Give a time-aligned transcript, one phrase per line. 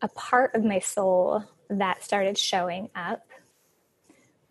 [0.00, 3.26] a part of my soul that started showing up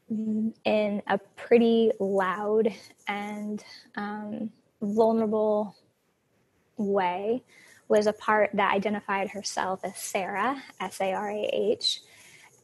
[0.09, 2.73] in a pretty loud
[3.07, 3.63] and
[3.95, 5.75] um, vulnerable
[6.77, 7.43] way
[7.87, 12.01] was a part that identified herself as Sarah, S A R A H,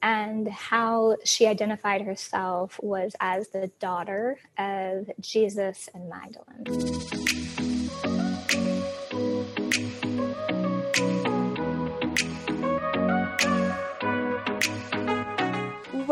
[0.02, 7.32] and how she identified herself was as the daughter of Jesus and Magdalene.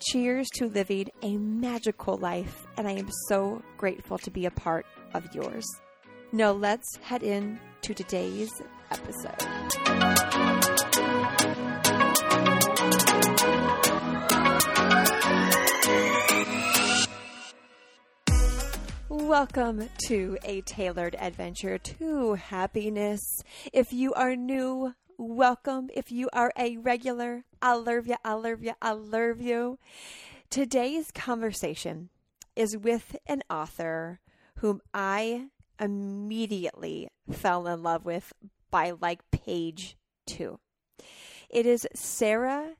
[0.00, 4.86] Cheers to living a magical life, and I am so grateful to be a part
[5.12, 5.66] of yours.
[6.30, 8.48] Now, let's head in to today's
[8.92, 9.34] episode.
[19.08, 23.20] Welcome to a tailored adventure to happiness.
[23.72, 25.90] If you are new, welcome.
[25.92, 29.78] If you are a regular, I love you, I love you, I love you.
[30.48, 32.08] Today's conversation
[32.54, 34.20] is with an author
[34.58, 35.48] whom I
[35.80, 38.32] immediately fell in love with
[38.70, 39.96] by like page
[40.26, 40.60] two.
[41.50, 42.76] It is Sera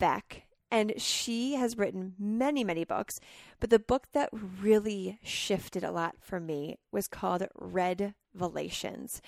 [0.00, 3.20] Beak, and she has written many, many books,
[3.60, 9.20] but the book that really shifted a lot for me was called Red Relations.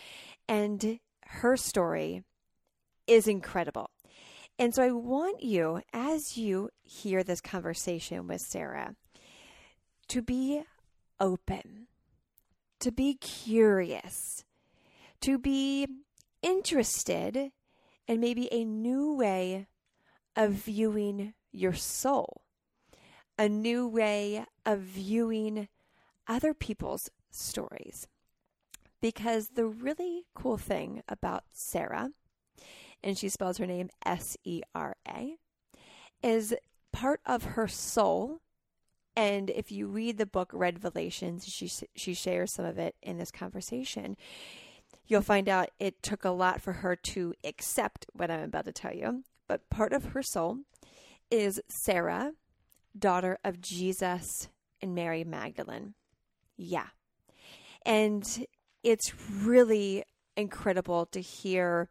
[0.49, 2.23] And her story
[3.07, 3.91] is incredible.
[4.59, 8.95] And so I want you, as you hear this conversation with Sera,
[10.09, 10.63] to be
[11.21, 11.89] open,
[12.81, 14.45] to be curious,
[15.21, 15.87] to be
[16.43, 17.51] interested
[18.07, 19.67] in maybe a new way
[20.35, 22.43] of viewing your soul,
[23.39, 25.69] a new way of viewing
[26.29, 28.07] other people's stories.
[29.03, 32.11] Because the really cool thing about Sera
[33.07, 35.37] and she spells her name S E R A,
[36.23, 36.53] is
[36.93, 38.41] part of her soul.
[39.15, 43.31] And if you read the book Redvelations, she she shares some of it in this
[43.31, 44.17] conversation.
[45.07, 48.73] You'll find out it took a lot for her to accept what I'm about to
[48.73, 49.23] tell you.
[49.47, 50.59] But part of her soul
[51.31, 52.33] is Sarah,
[52.99, 54.49] daughter of Jesus
[54.83, 55.95] and Mary Magdalene.
[56.57, 56.89] Yeah.
[57.85, 58.47] And
[58.83, 60.03] it's really
[60.37, 61.89] incredible to hear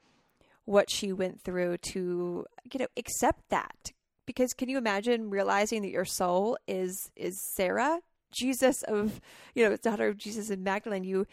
[0.65, 3.91] what she went through to you know accept that.
[4.25, 7.99] Because can you imagine realizing that your soul is is Sarah
[8.31, 9.21] Jesus of
[9.53, 11.03] you know daughter of Jesus and Magdalene?
[11.03, 11.25] You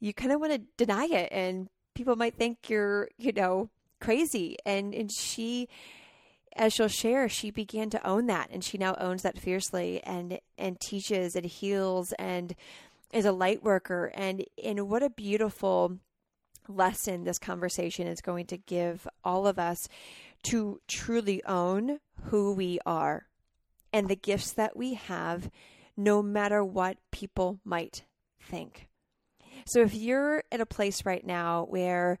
[0.00, 4.56] you kind of want to deny it and people might think you're you know crazy.
[4.66, 5.68] And and she
[6.56, 10.40] as she'll share she began to own that and she now owns that fiercely and
[10.58, 12.56] and teaches and heals and
[13.12, 15.98] is a light worker and and what a beautiful
[16.68, 19.88] lesson this conversation is going to give all of us
[20.44, 23.26] to truly own who we are
[23.92, 25.50] and the gifts that we have,
[25.96, 28.04] no matter what people might
[28.40, 28.88] think.
[29.66, 32.18] So if you're at a place right now where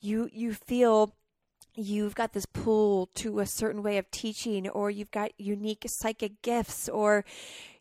[0.00, 1.14] you you feel
[1.74, 6.42] you've got this pull to a certain way of teaching or you've got unique psychic
[6.42, 7.24] gifts or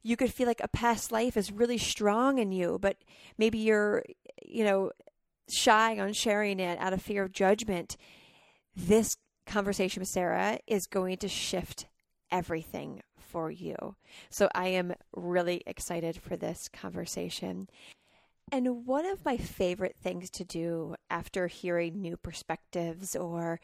[0.02, 2.98] you could feel like a past life is really strong in you but
[3.38, 4.04] maybe you're
[4.46, 4.92] you know
[5.50, 7.98] shy on sharing it out of fear of judgment,
[8.76, 11.88] this conversation with Sera is going to shift
[12.32, 13.96] everything for you.
[14.30, 17.70] So I am really excited for this conversation.
[18.52, 23.60] And one of my favorite things to do after hearing new perspectives or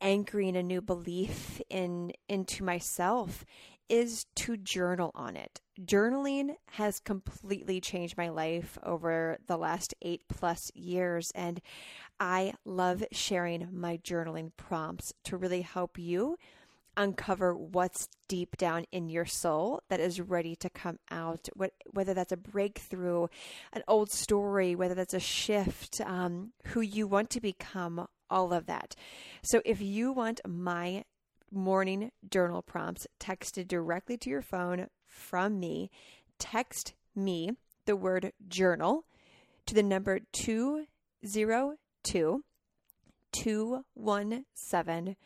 [0.00, 3.44] anchoring a new belief in into myself
[3.88, 5.60] is to journal on it.
[5.84, 11.60] Journaling has completely changed my life over the last eight plus years, and
[12.18, 16.36] I love sharing my journaling prompts to really help you
[16.96, 21.48] uncover what's deep down in your soul that is ready to come out.
[21.92, 23.28] Whether that's a breakthrough,
[23.72, 28.66] an old story, whether that's a shift, um, who you want to become, all of
[28.66, 28.96] that.
[29.42, 31.04] So if you want my
[31.52, 35.90] morning journal prompts texted directly to your phone from me,
[36.38, 37.52] text me
[37.86, 39.04] the word journal
[39.66, 42.44] to the number 202
[43.32, 45.16] 217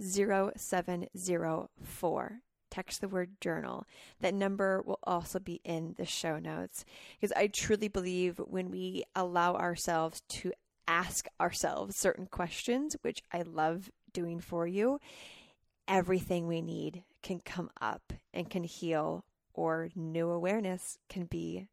[0.00, 2.40] 0704.
[2.70, 3.84] Text the word journal.
[4.20, 6.86] That number will also be in the show notes
[7.20, 10.52] because I truly believe when we allow ourselves to
[10.88, 14.98] ask ourselves certain questions, which I love doing for you,
[15.86, 21.68] everything we need can come up and can heal, or new awareness can be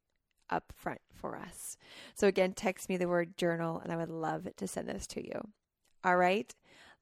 [0.49, 1.77] up front for us.
[2.15, 5.25] So, again, text me the word journal, and I would love to send this to
[5.25, 5.41] you.
[6.03, 6.53] All right,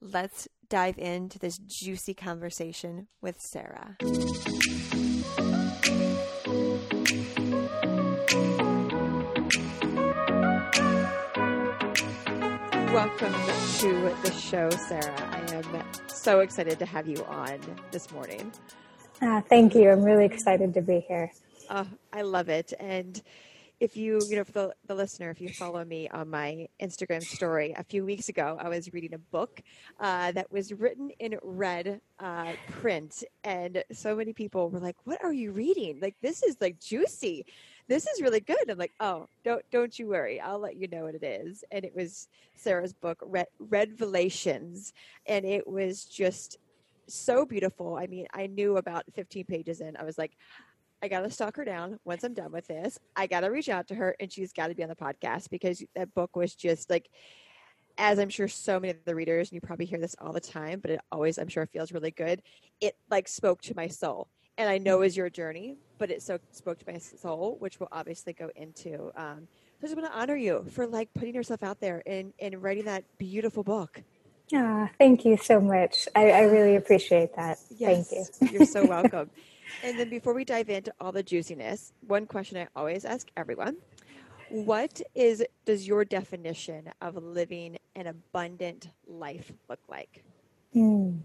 [0.01, 3.97] let's dive into this juicy conversation with Sera.
[12.93, 13.33] Welcome
[13.79, 15.15] to the show, Sera.
[15.31, 17.59] I am so excited to have you on
[17.91, 18.51] this morning.
[19.21, 19.89] Uh, thank you.
[19.89, 21.31] I'm really excited to be here.
[21.69, 22.73] Oh, I love it.
[22.79, 23.21] And
[23.79, 27.23] if you, you know, for the, the listener, if you follow me on my Instagram
[27.23, 29.61] story, a few weeks ago, I was reading a book
[29.99, 33.23] uh, that was written in red uh, print.
[33.43, 35.99] And so many people were like, What are you reading?
[36.01, 37.45] Like, this is like juicy.
[37.87, 38.69] This is really good.
[38.69, 40.39] I'm like, Oh, don't, don't you worry.
[40.39, 41.63] I'll let you know what it is.
[41.71, 44.91] And it was Sera's book, Red, Redvelations.
[45.27, 46.57] And it was just
[47.07, 47.95] so beautiful.
[47.95, 50.37] I mean, I knew about 15 pages in, I was like,
[51.01, 52.97] I got to stalk her down once I'm done with this.
[53.15, 55.49] I got to reach out to her and she's got to be on the podcast
[55.49, 57.09] because that book was just like,
[57.97, 60.39] as I'm sure so many of the readers, and you probably hear this all the
[60.39, 62.41] time, but it always, I'm sure, feels really good.
[62.79, 64.27] It like spoke to my soul.
[64.59, 67.89] And I know is your journey, but it so spoke to my soul, which we'll
[67.91, 69.11] obviously go into.
[69.15, 69.47] Um,
[69.79, 72.61] so I just want to honor you for like putting yourself out there and, and
[72.61, 74.01] writing that beautiful book.
[74.53, 76.07] Ah, thank you so much.
[76.15, 77.59] I, I really appreciate that.
[77.69, 78.27] Yes, thank you.
[78.49, 79.31] You're so welcome.
[79.83, 83.77] And then before we dive into all the juiciness, one question I always ask everyone.
[84.49, 90.23] What is does your definition of living an abundant life look like?
[90.75, 91.21] Mm.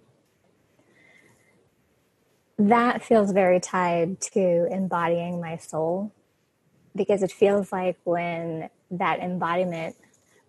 [2.58, 6.12] That feels very tied to embodying my soul
[6.96, 9.96] because it feels like when that embodiment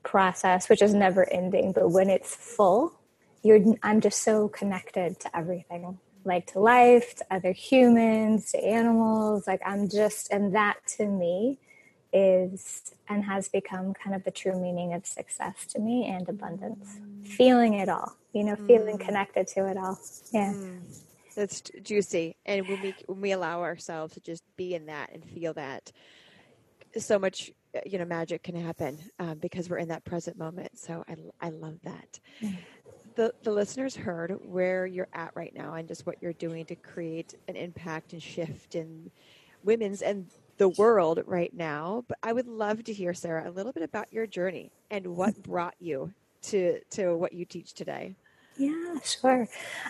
[0.04, 2.94] process, which is never ending, but when it's full,
[3.42, 9.48] you're I'm just so connected to everything like to life, to other humans, to animals.
[9.48, 11.60] Like I'm just, and that to me
[12.12, 16.98] is and has become kind of the true meaning of success to me and abundance.
[17.24, 18.68] Feeling it all, you know, mm.
[18.68, 20.00] feeling connected to it all.
[20.32, 20.54] Yeah.
[20.54, 20.82] Mm.
[21.36, 22.36] That's juicy.
[22.46, 25.92] And when we when we allow ourselves to just be in that and feel that,
[26.98, 27.52] so much
[27.86, 30.78] you know magic can happen um, because we're in that present moment.
[30.78, 32.20] So I I love that.
[32.42, 32.58] Mm
[33.16, 36.76] the, the listeners heard where you're at right now and just what you're doing to
[36.76, 39.12] create an impact and shift in
[39.64, 40.28] women's and
[40.58, 42.04] the world right now.
[42.08, 45.36] But I would love to hear, Sera, a little bit about your journey and what
[45.44, 46.12] brought you
[46.44, 48.16] to to what you teach today.
[48.58, 49.48] Yeah, sure.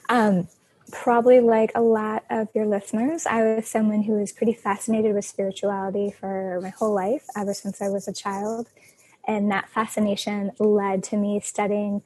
[0.10, 0.48] Um,
[0.92, 5.26] probably like a lot of your listeners, I was someone who was pretty fascinated with
[5.26, 8.70] spirituality for my whole life, ever since I was a child.
[9.26, 12.04] And that fascination led to me studying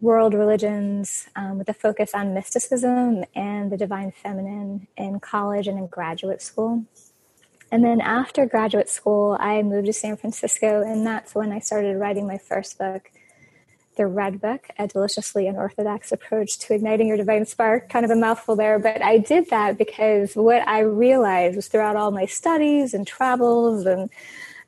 [0.00, 5.78] world religions um, with a focus on mysticism and the divine feminine in college and
[5.78, 6.84] in graduate school.
[7.72, 11.96] And then after graduate school, I moved to San Francisco, and that's when I started
[11.96, 13.10] writing my first book,
[13.96, 17.88] The Red Book, A Deliciously Unorthodox Approach to Igniting Your Divine Spark.
[17.88, 21.96] Kind of a mouthful there, but I did that because what I realized was throughout
[21.96, 24.10] all my studies and travels and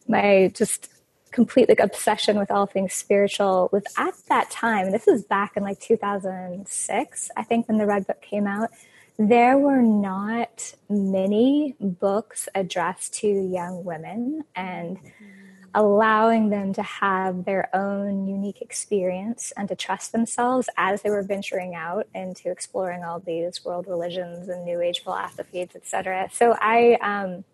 [0.08, 0.88] my just
[1.32, 5.56] complete like obsession with all things spiritual was at that time and this was back
[5.56, 8.70] in like 2006 i think when the red book came out
[9.18, 15.41] there were not many books addressed to young women and mm-hmm.
[15.74, 21.22] Allowing them to have their own unique experience and to trust themselves as they were
[21.22, 26.98] venturing out into exploring all these world religions and new age philosophies etc so i
[27.00, 27.44] um,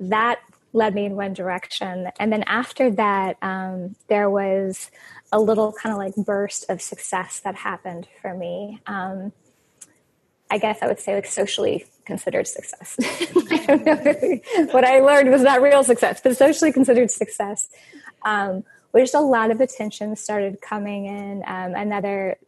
[0.00, 0.40] that
[0.72, 2.08] led me in one direction.
[2.18, 4.90] And then after that, um, there was
[5.32, 8.80] a little kind of like burst of success that happened for me.
[8.86, 9.32] Um,
[10.50, 12.96] I guess I would say like socially considered success.
[13.50, 14.66] I don't know.
[14.72, 17.68] what I learned was not real success, but socially considered success.
[18.24, 18.64] Um,
[18.96, 21.42] just a lot of attention started coming in.
[21.46, 22.38] Um, another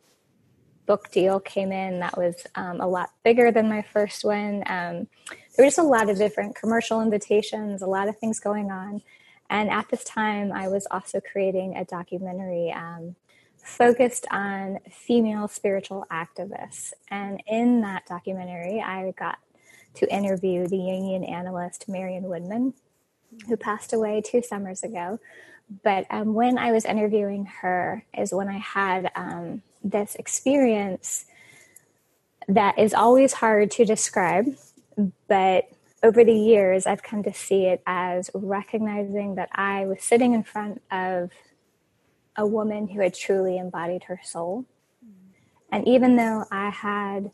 [0.86, 4.64] book deal came in that was um, a lot bigger than my first one.
[4.66, 8.70] Um, there were just a lot of different commercial invitations, a lot of things going
[8.70, 9.02] on.
[9.50, 13.14] And at this time, I was also creating a documentary um,
[13.62, 16.92] focused on female spiritual activists.
[17.10, 19.38] And in that documentary, I got
[19.94, 22.74] to interview the Jungian analyst Marion Woodman,
[23.48, 25.18] who passed away two summers ago.
[25.84, 31.26] But um, when I was interviewing her, is when I had um, this experience
[32.48, 34.46] that is always hard to describe,
[35.28, 35.68] but
[36.02, 40.42] over the years, I've come to see it as recognizing that I was sitting in
[40.42, 41.30] front of
[42.36, 44.64] a woman who had truly embodied her soul.
[45.72, 47.30] And even though I had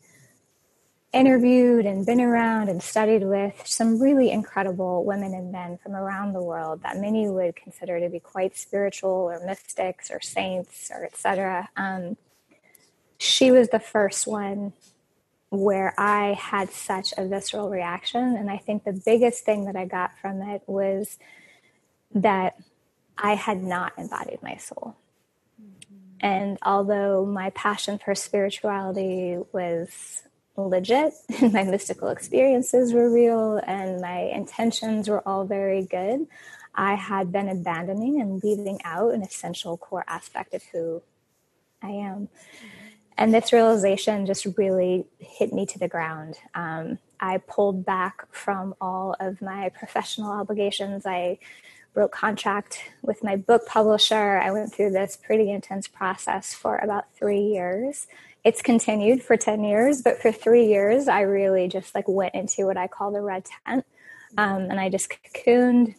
[1.13, 6.35] interviewed and been around and studied with some really incredible women and men from around
[6.35, 11.05] the world that many would consider to be quite spiritual or mystics or saints or
[11.05, 11.71] etc.
[11.77, 12.17] Um,
[13.19, 14.75] she was the first one
[15.49, 18.37] where I had such a visceral reaction.
[18.37, 21.19] And I think the biggest thing that I got from it was
[22.15, 22.57] that
[23.19, 24.97] I had not embodied my soul.
[25.61, 25.95] Mm-hmm.
[26.21, 30.23] And although my passion for spirituality was
[30.57, 36.27] legit, and my mystical experiences were real, and my intentions were all very good,
[36.75, 41.03] I had been abandoning and leaving out an essential core aspect of who
[41.83, 42.29] I am.
[43.19, 46.37] And this realization just really hit me to the ground.
[46.55, 51.07] Um, I pulled back from all of my professional obligations.
[51.07, 51.39] I
[51.97, 54.39] wrote contract with my book publisher.
[54.39, 58.07] I went through this pretty intense process for about three years.
[58.45, 62.67] It's continued for 10 years, but for three years, I really just like went into
[62.67, 63.85] what I call the red tent.
[64.37, 65.95] Um, and I just cocooned.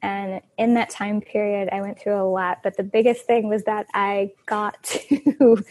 [0.00, 2.62] And in that time period, I went through a lot.
[2.62, 5.62] But the biggest thing was that I got to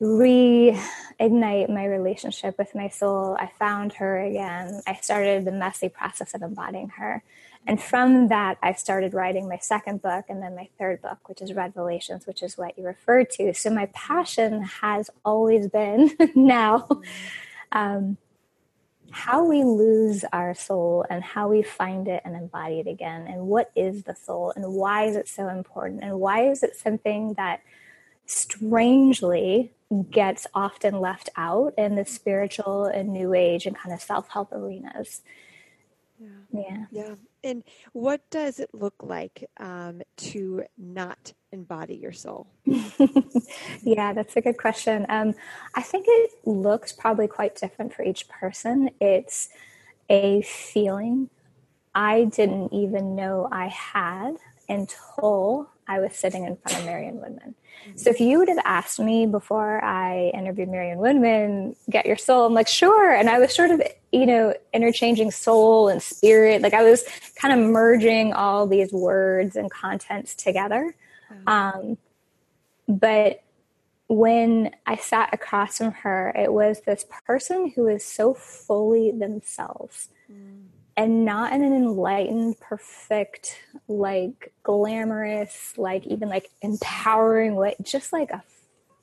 [0.00, 3.36] reignite my relationship with my soul.
[3.38, 4.80] I found her again.
[4.86, 7.22] I started the messy process of embodying her.
[7.66, 11.40] And from that, I started writing my second book and then my third book, which
[11.40, 13.54] is Redvelations, which is what you referred to.
[13.54, 16.86] So my passion has always been now
[17.72, 18.18] um,
[19.10, 23.26] how we lose our soul and how we find it and embody it again.
[23.26, 26.02] And what is the soul and why is it so important?
[26.02, 27.62] And why is it something that
[28.26, 29.72] strangely
[30.10, 35.20] gets often left out in the spiritual and new age and kind of self-help arenas
[36.18, 37.14] yeah yeah, yeah.
[37.44, 42.48] And what does it look like um, to not embody your soul?
[43.82, 45.06] Yeah that's a good question.
[45.08, 45.34] Um,
[45.74, 48.90] i think it looks probably quite different for each person.
[49.00, 49.48] It's
[50.10, 51.30] a feeling
[51.94, 54.36] i didn't even know i had
[54.68, 57.54] until I was sitting in front of Marion Woodman.
[57.96, 62.46] So if you would have asked me before I interviewed Marion Woodman, get your soul,
[62.46, 63.12] I'm like, sure.
[63.12, 66.62] And I was sort of, you know, interchanging soul and spirit.
[66.62, 67.04] Like I was
[67.36, 70.94] kind of merging all these words and contents together.
[71.30, 71.48] Mm-hmm.
[71.48, 71.98] Um,
[72.88, 73.42] but
[74.08, 80.08] when I sat across from her, it was this person who is so fully themselves.
[80.30, 83.58] Mm and not in an enlightened, perfect,
[83.88, 88.42] like glamorous, like even like empowering way, just like a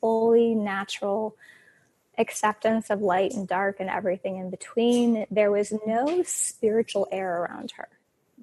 [0.00, 1.36] fully natural
[2.18, 5.26] acceptance of light and dark and everything in between.
[5.30, 7.88] There was no spiritual air around her.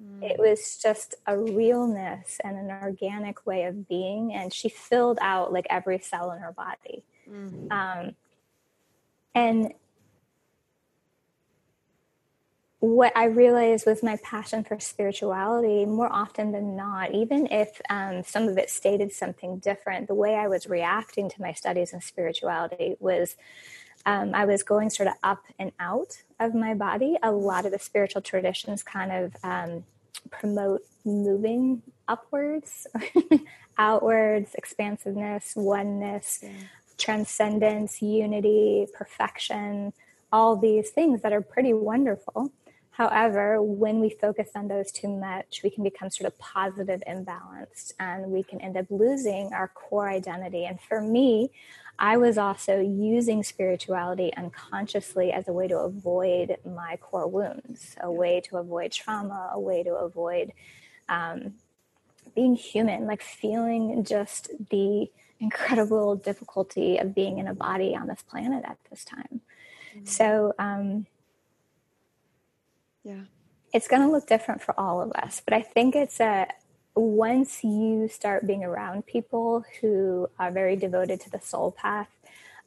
[0.00, 0.30] Mm.
[0.30, 5.52] It was just a realness and an organic way of being, and she filled out
[5.52, 7.02] like every cell in her body.
[7.28, 7.70] Mm.
[7.70, 8.14] Um,
[9.34, 9.72] and
[12.80, 18.22] what I realized was my passion for spirituality more often than not, even if um,
[18.24, 22.00] some of it stated something different, the way I was reacting to my studies in
[22.00, 23.36] spirituality was
[24.06, 27.18] um, I was going sort of up and out of my body.
[27.22, 29.84] A lot of the spiritual traditions kind of um,
[30.30, 32.86] promote moving upwards,
[33.78, 36.50] outwards, expansiveness, oneness, yeah.
[36.96, 39.92] transcendence, unity, perfection
[40.32, 42.52] all these things that are pretty wonderful.
[43.00, 47.94] However, when we focus on those too much, we can become sort of positive imbalanced
[47.98, 50.66] and we can end up losing our core identity.
[50.66, 51.50] And for me,
[51.98, 58.12] I was also using spirituality unconsciously as a way to avoid my core wounds, a
[58.12, 60.52] way to avoid trauma, a way to avoid
[61.08, 61.54] um,
[62.34, 68.20] being human, like feeling just the incredible difficulty of being in a body on this
[68.20, 69.40] planet at this time.
[69.94, 70.04] Mm-hmm.
[70.04, 71.06] So, um,
[73.04, 73.22] yeah.
[73.72, 76.48] It's going to look different for all of us, but I think it's a
[76.94, 82.08] once you start being around people who are very devoted to the soul path,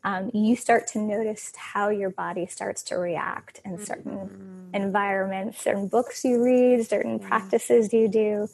[0.04, 4.76] um, you start to notice how your body starts to react in certain mm-hmm.
[4.76, 7.28] environments, certain books you read, certain yeah.
[7.28, 8.50] practices you do.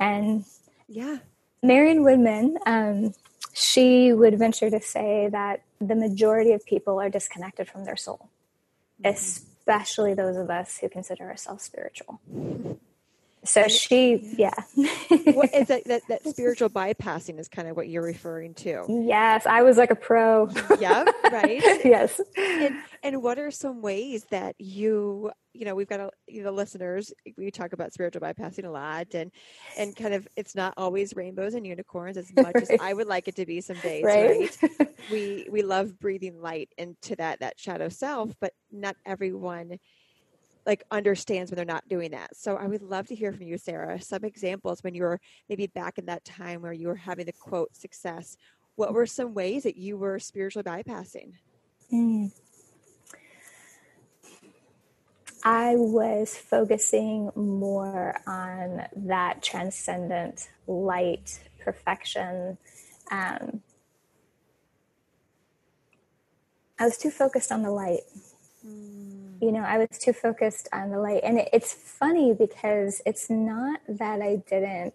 [0.00, 0.44] And
[0.88, 1.18] yeah,
[1.62, 3.14] Marion Woodman, um,
[3.52, 8.28] she would venture to say that the majority of people are disconnected from their soul,
[8.98, 9.08] mm-hmm.
[9.62, 12.20] Especially those of us who consider ourselves spiritual.
[13.44, 14.52] So she, yeah.
[14.74, 18.84] what is that, that, that spiritual bypassing is kind of what you're referring to.
[18.88, 20.48] Yes, I was like a pro.
[20.78, 21.60] yeah, right.
[21.84, 22.20] yes.
[22.36, 26.52] And, and what are some ways that you, you know, we've got a, you know,
[26.52, 29.32] listeners, we talk about spiritual bypassing a lot and,
[29.76, 32.70] and kind of, it's not always rainbows and unicorns as much right.
[32.70, 34.56] as I would like it to be some days, right?
[34.62, 34.88] right?
[35.10, 39.78] we, we love breathing light into that, that shadow self, but not everyone
[40.66, 42.36] like understands when they're not doing that.
[42.36, 45.66] So I would love to hear from you, Sera, some examples when you were maybe
[45.66, 48.36] back in that time where you were having the quote success.
[48.76, 51.32] What were some ways that you were spiritually bypassing?
[51.92, 52.32] Mm.
[55.44, 62.58] I was focusing more on that transcendent light perfection.
[63.10, 63.62] Um,
[66.78, 68.02] I was too focused on the light.
[68.64, 71.22] Mm you know, I was too focused on the light.
[71.24, 74.94] And it, it's funny because it's not that I didn't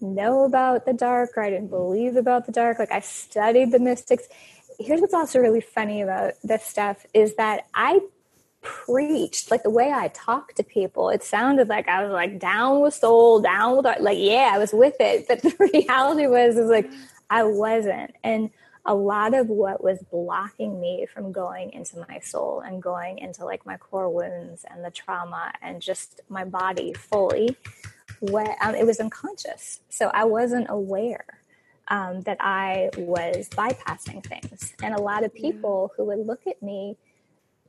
[0.00, 2.78] know about the dark or I didn't believe about the dark.
[2.78, 4.28] Like I studied the mystics.
[4.78, 8.00] Here's what's also really funny about this stuff is that I
[8.62, 11.10] preached like the way I talked to people.
[11.10, 14.00] It sounded like I was like down with soul, down with art.
[14.00, 16.90] Like yeah, I was with it, but the reality was is like
[17.28, 18.14] I wasn't.
[18.24, 18.50] And
[18.86, 23.44] a lot of what was blocking me from going into my soul and going into
[23.44, 27.56] like my core wounds and the trauma and just my body fully
[28.20, 29.80] what um, it was unconscious.
[29.88, 31.24] So i wasn't aware
[31.88, 34.74] um, that i was bypassing things.
[34.82, 36.96] And a lot of people who would look at me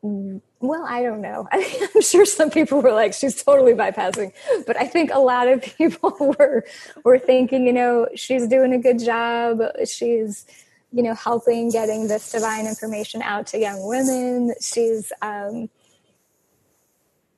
[0.03, 1.47] well i don't know.
[1.51, 4.31] I'm sure some people were like she's totally bypassing.
[4.65, 6.63] But i think a lot of people were
[7.03, 9.61] were thinking you know she's doing a good job.
[9.85, 10.45] She's
[10.91, 14.53] you know, helping getting this divine information out to young women.
[14.61, 15.69] She's, um,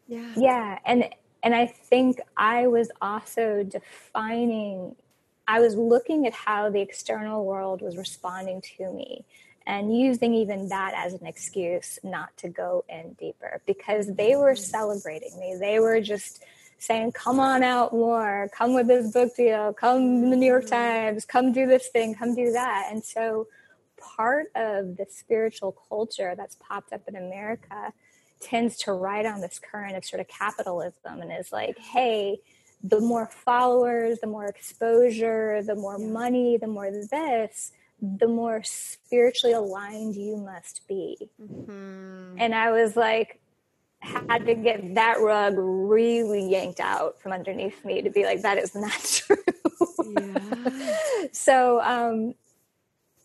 [0.08, 1.10] yeah, yeah, and
[1.44, 4.96] and I think I was also defining.
[5.48, 9.26] I was looking at how the external world was responding to me
[9.66, 14.56] and using even that as an excuse not to go in deeper because they were
[14.56, 15.58] celebrating me.
[15.60, 16.44] They were just
[16.84, 20.66] saying, come on out more, come with this book deal, come in the New York
[20.66, 20.74] mm-hmm.
[20.74, 22.90] Times, come do this thing, come do that.
[22.92, 23.48] And so
[23.98, 27.94] part of the spiritual culture that's popped up in America
[28.42, 32.38] tends to ride on this current of sort of capitalism and is like, hey,
[32.84, 39.54] the more followers, the more exposure, the more money, the more this, the more spiritually
[39.54, 41.30] aligned you must be.
[41.42, 42.36] Mm-hmm.
[42.38, 43.40] And I was like,
[44.04, 48.58] had to get that rug really yanked out from underneath me to be like, that
[48.58, 49.38] is not true.
[50.06, 50.98] Yeah.
[51.32, 52.36] so, um,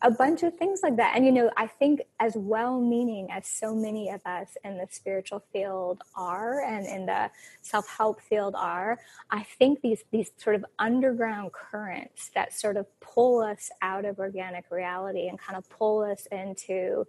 [0.02, 1.16] a bunch of things like that.
[1.16, 4.86] And, you know, I think as well meaning as so many of us in the
[4.90, 7.30] spiritual field are and in the
[7.62, 12.86] self help field are, I think these, these sort of underground currents that sort of
[13.00, 17.04] pull us out of organic reality and kind of pull us into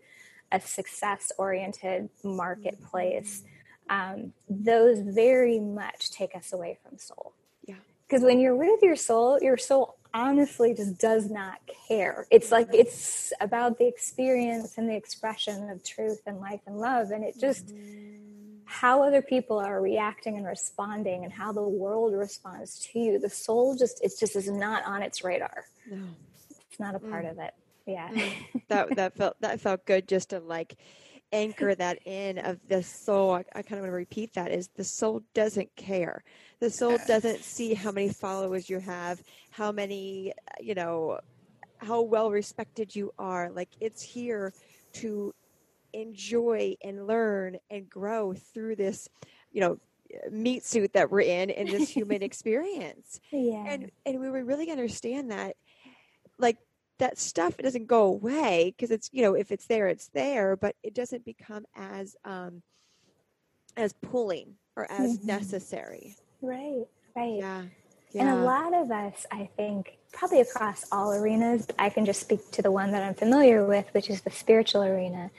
[0.52, 3.44] a success oriented marketplace,
[3.90, 7.34] um, those very much take us away from soul.
[7.66, 7.76] Yeah.
[8.08, 12.28] Because when you're with your soul, your soul honestly just does not care.
[12.32, 17.12] It's like it's about the experience and the expression of truth and life and love.
[17.12, 18.60] And it just, mm-hmm.
[18.66, 23.30] how other people are reacting and responding and how the world responds to you, the
[23.30, 25.66] soul just, it just is not on its radar.
[25.90, 26.04] No.
[26.70, 27.32] It's not a part mm.
[27.32, 27.54] of it.
[27.86, 28.10] Yeah.
[28.10, 28.62] Mm.
[28.68, 30.76] that, that felt, that felt good just to like,
[31.32, 34.70] anchor that in of the soul I, I kind of want to repeat that is
[34.76, 36.24] the soul doesn't care
[36.60, 41.20] the soul doesn't see how many followers you have, how many, uh, you know,
[41.78, 43.50] how well respected you are.
[43.50, 44.54] Like it's here
[44.94, 45.34] to
[45.94, 49.08] enjoy and learn and grow through this,
[49.54, 49.80] you know,
[50.30, 53.22] meat suit that we're in in this human experience.
[53.32, 53.66] Yeah.
[53.66, 55.56] And and we really understand that
[56.38, 56.58] like
[57.00, 60.56] that stuff it doesn't go away because it's you know if it's there it's there
[60.56, 62.62] but it doesn't become as um
[63.78, 65.28] as pulling or as mm-hmm.
[65.28, 66.86] necessary Right,
[67.16, 67.38] right.
[67.38, 67.64] Yeah.
[68.12, 68.22] yeah.
[68.22, 72.22] And a lot of us, I think, probably across all arenas, but I can just
[72.22, 75.32] speak to the one that I'm familiar with, which is the spiritual arena.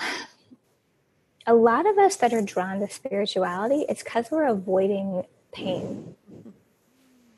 [1.46, 6.14] A lot of us that are drawn to spirituality, it's because we're avoiding pain.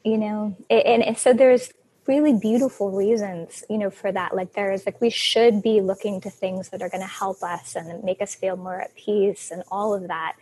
[0.05, 1.73] You know, and, and so there's
[2.07, 4.35] really beautiful reasons, you know, for that.
[4.35, 7.77] Like there's like we should be looking to things that are going to help us
[7.77, 10.37] and make us feel more at peace and all of that.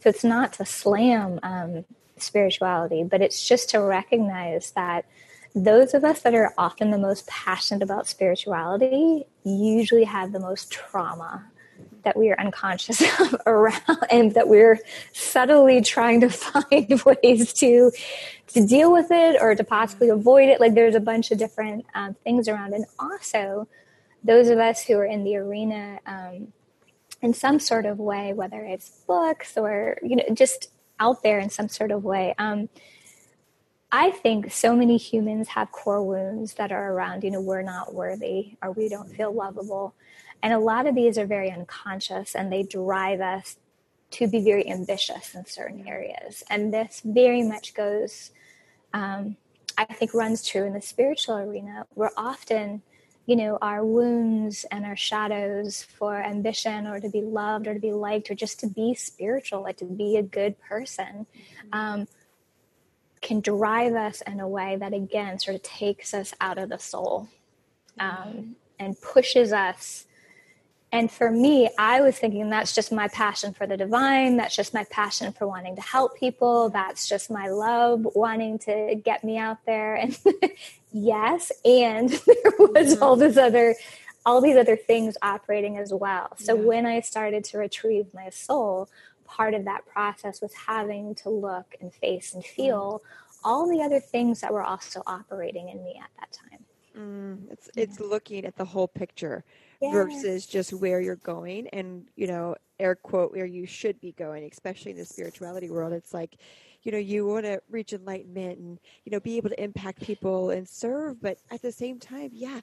[0.00, 1.84] So it's not to slam um,
[2.16, 5.04] spirituality, but it's just to recognize that
[5.54, 10.70] those of us that are often the most passionate about spirituality usually have the most
[10.70, 11.50] trauma
[12.04, 14.78] that we are unconscious of around and that we're
[15.12, 17.92] subtly trying to find ways to
[18.48, 20.60] to deal with it or to possibly avoid it.
[20.60, 22.74] Like there's a bunch of different um, things around.
[22.74, 23.68] And also
[24.24, 26.52] those of us who are in the arena um,
[27.22, 31.48] in some sort of way whether it's books or you know just out there in
[31.50, 32.68] some sort of way um,
[33.92, 37.92] I think so many humans have core wounds that are around, you know, we're not
[37.92, 39.94] worthy or we don't feel lovable.
[40.42, 43.56] And a lot of these are very unconscious and they drive us
[44.12, 46.42] to be very ambitious in certain areas.
[46.50, 48.30] And this very much goes,
[48.92, 49.36] um,
[49.78, 51.86] I think, runs true in the spiritual arena.
[51.94, 52.82] We're often,
[53.26, 57.80] you know, our wounds and our shadows for ambition or to be loved or to
[57.80, 61.26] be liked or just to be spiritual, like to be a good person.
[61.72, 62.08] Um,
[63.20, 66.78] can drive us in a way that again sort of takes us out of the
[66.78, 67.28] soul
[67.98, 70.06] um, and pushes us
[70.92, 74.74] and for me i was thinking that's just my passion for the divine that's just
[74.74, 79.36] my passion for wanting to help people that's just my love wanting to get me
[79.36, 80.18] out there and
[80.92, 83.02] yes and there was mm-hmm.
[83.02, 83.74] all this other
[84.26, 86.62] all these other things operating as well so yeah.
[86.62, 88.88] when i started to retrieve my soul
[89.30, 93.38] part of that process was having to look and face and feel mm.
[93.44, 96.64] all the other things that were also operating in me at that time.
[96.98, 99.44] Mm, it's it's looking at the whole picture
[99.80, 99.92] yeah.
[99.92, 104.48] versus just where you're going and you know air quote where you should be going,
[104.50, 105.92] especially in the spirituality world.
[105.92, 106.36] It's like
[106.82, 110.50] you know you want to reach enlightenment and you know be able to impact people
[110.50, 112.60] and serve, but at the same time, yeah,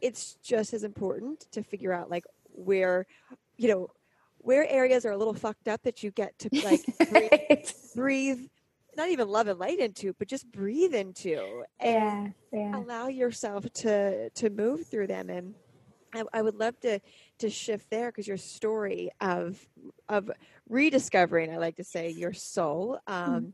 [0.00, 3.06] it's just as important to figure out like where
[3.56, 3.90] you know
[4.38, 8.40] where areas are a little fucked up that you get to like breathe, breathe
[8.96, 12.76] not even love and light into, but just breathe into and yeah, yeah.
[12.76, 15.28] allow yourself to to move through them.
[15.30, 15.54] And
[16.16, 17.00] I, I would love to
[17.38, 19.58] to shift there because your story of
[20.08, 20.30] of
[20.68, 22.98] rediscovering, I like to say, your soul.
[23.06, 23.48] Um, mm-hmm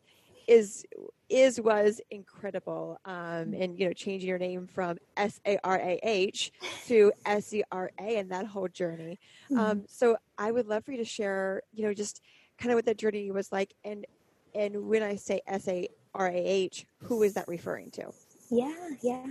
[0.46, 0.85] is
[1.29, 6.53] is was incredible um, and you know changing your name from s-a-r-a-h
[6.87, 9.18] to s-e-r-a and that whole journey
[9.51, 9.59] mm-hmm.
[9.59, 12.20] um, so i would love for you to share you know just
[12.59, 14.07] kind of what that journey was like and
[14.55, 18.11] and when i say s-a-r-a-h who is that referring to
[18.51, 19.27] yeah yeah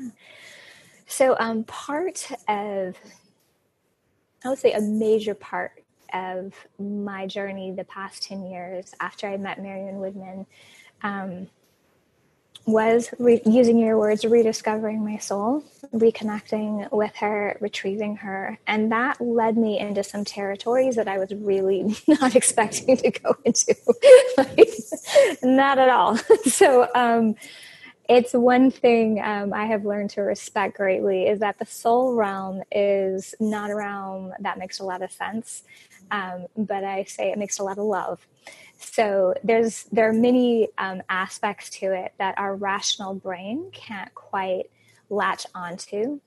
[1.08, 2.96] so um, part of
[4.43, 9.38] i would say a major part of my journey the past 10 years after i
[9.38, 10.45] met marion woodman
[11.04, 11.47] um,
[12.65, 18.60] was re- using your words, rediscovering my soul, reconnecting with her, retrieving her.
[18.67, 23.36] And that led me into some territories that I was really not expecting to go
[23.45, 23.75] into.
[24.38, 24.69] like,
[25.43, 26.17] not at all.
[26.45, 27.36] so, um,
[28.10, 32.62] it's one thing um, I have learned to respect greatly is that the soul realm
[32.72, 35.64] is not a realm that makes a lot of sense,
[36.10, 38.26] um, but I say it makes a lot of love.
[38.78, 44.70] So there's there are many um, aspects to it that our rational brain can't quite
[45.10, 46.20] latch onto,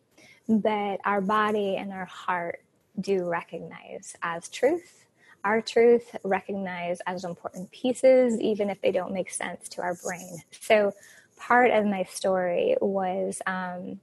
[0.48, 2.62] but our body and our heart
[3.00, 5.04] do recognize as truth.
[5.42, 10.38] Our truth recognize as important pieces, even if they don't make sense to our brain.
[10.60, 10.92] So
[11.36, 14.00] part of my story was um,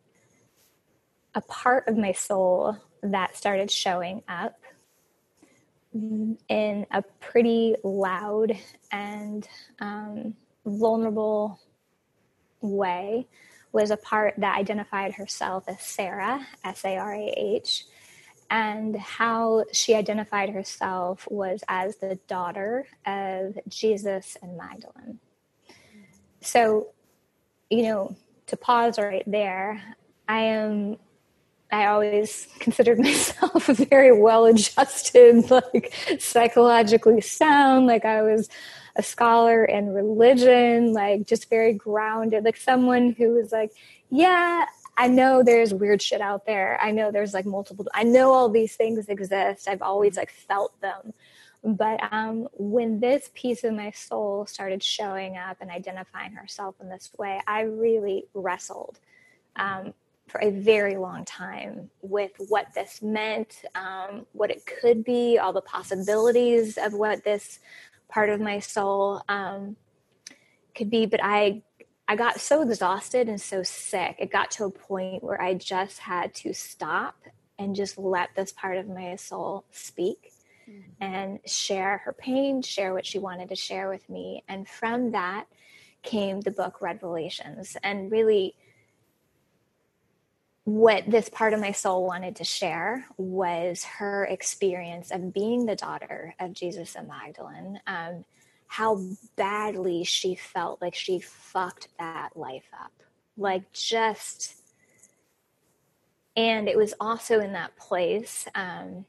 [1.33, 4.59] a part of my soul that started showing up
[5.93, 8.57] in a pretty loud
[8.91, 9.47] and
[9.79, 11.59] um, vulnerable
[12.61, 13.27] way
[13.71, 17.85] was a part that identified herself as Sarah, S A R A H,
[18.49, 25.19] and how she identified herself was as the daughter of Jesus and Magdalene.
[26.41, 26.89] So,
[27.71, 28.15] you know,
[28.47, 29.81] to pause right there,
[30.27, 30.97] I am
[31.71, 38.49] I always considered myself very well adjusted, like psychologically sound, like I was
[38.97, 43.71] a scholar in religion, like just very grounded, like someone who was like,
[44.09, 44.65] yeah,
[44.97, 46.77] I know there's weird shit out there.
[46.81, 49.69] I know there's like multiple, I know all these things exist.
[49.69, 51.13] I've always like felt them.
[51.63, 56.89] But um, when this piece of my soul started showing up and identifying herself in
[56.89, 58.99] this way, I really wrestled.
[59.55, 59.93] Um,
[60.31, 65.51] for a very long time with what this meant, um, what it could be, all
[65.51, 67.59] the possibilities of what this
[68.07, 69.75] part of my soul um,
[70.73, 71.05] could be.
[71.05, 71.61] But I,
[72.07, 74.15] I got so exhausted and so sick.
[74.19, 77.15] It got to a point where I just had to stop
[77.59, 80.30] and just let this part of my soul speak.
[80.99, 84.43] And share her pain, share what she wanted to share with me.
[84.47, 85.45] And from that
[86.03, 87.75] came the book Redvelations.
[87.83, 88.55] And really,
[90.63, 95.75] what this part of my soul wanted to share was her experience of being the
[95.75, 97.79] daughter of Jesus and Magdalene.
[97.87, 98.25] Um,
[98.67, 99.01] how
[99.35, 102.93] badly she felt like she fucked that life up.
[103.35, 104.55] Like, just.
[106.37, 109.05] And it was also in that place, um,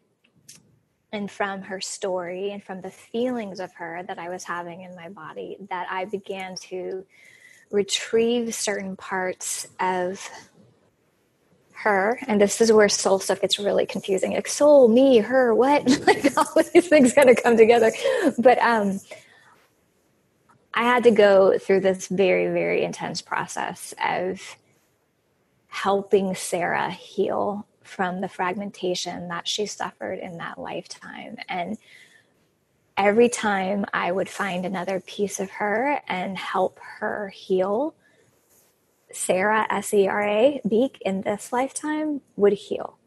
[1.12, 4.94] and from her story and from the feelings of her that I was having in
[4.96, 7.04] my body, that I began to
[7.70, 10.28] retrieve certain parts of
[11.72, 12.18] her.
[12.26, 14.32] And this is where soul stuff gets really confusing.
[14.32, 15.84] Like soul me her what?
[16.06, 17.92] Like all these things kind of come together.
[18.38, 19.00] But um
[20.74, 24.56] i had to go through this very very intense process of
[25.68, 31.78] helping sarah heal from the fragmentation that she suffered in that lifetime and
[32.96, 37.94] every time i would find another piece of her and help her heal
[39.12, 42.98] Sera, S E R A, Beak in this lifetime would heal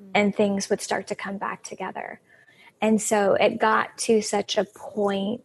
[0.00, 0.10] mm-hmm.
[0.14, 2.20] and things would start to come back together.
[2.80, 5.42] And so it got to such a point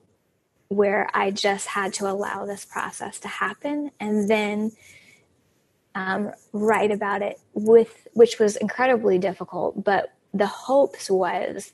[0.70, 4.72] where I just had to allow this process to happen and then
[5.96, 9.84] um, write about it with, which was incredibly difficult.
[9.84, 11.72] But the hopes was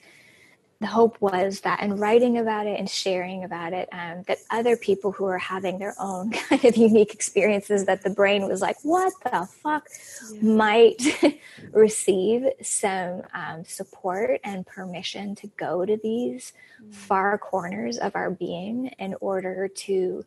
[0.82, 4.76] the hope was that in writing about it and sharing about it, um, that other
[4.76, 8.78] people who are having their own kind of unique experiences that the brain was like,
[8.82, 9.88] what the fuck,
[10.34, 10.42] yeah.
[10.42, 11.40] might
[11.72, 16.52] receive some um, support and permission to go to these
[16.84, 16.92] mm.
[16.92, 20.26] far corners of our being in order to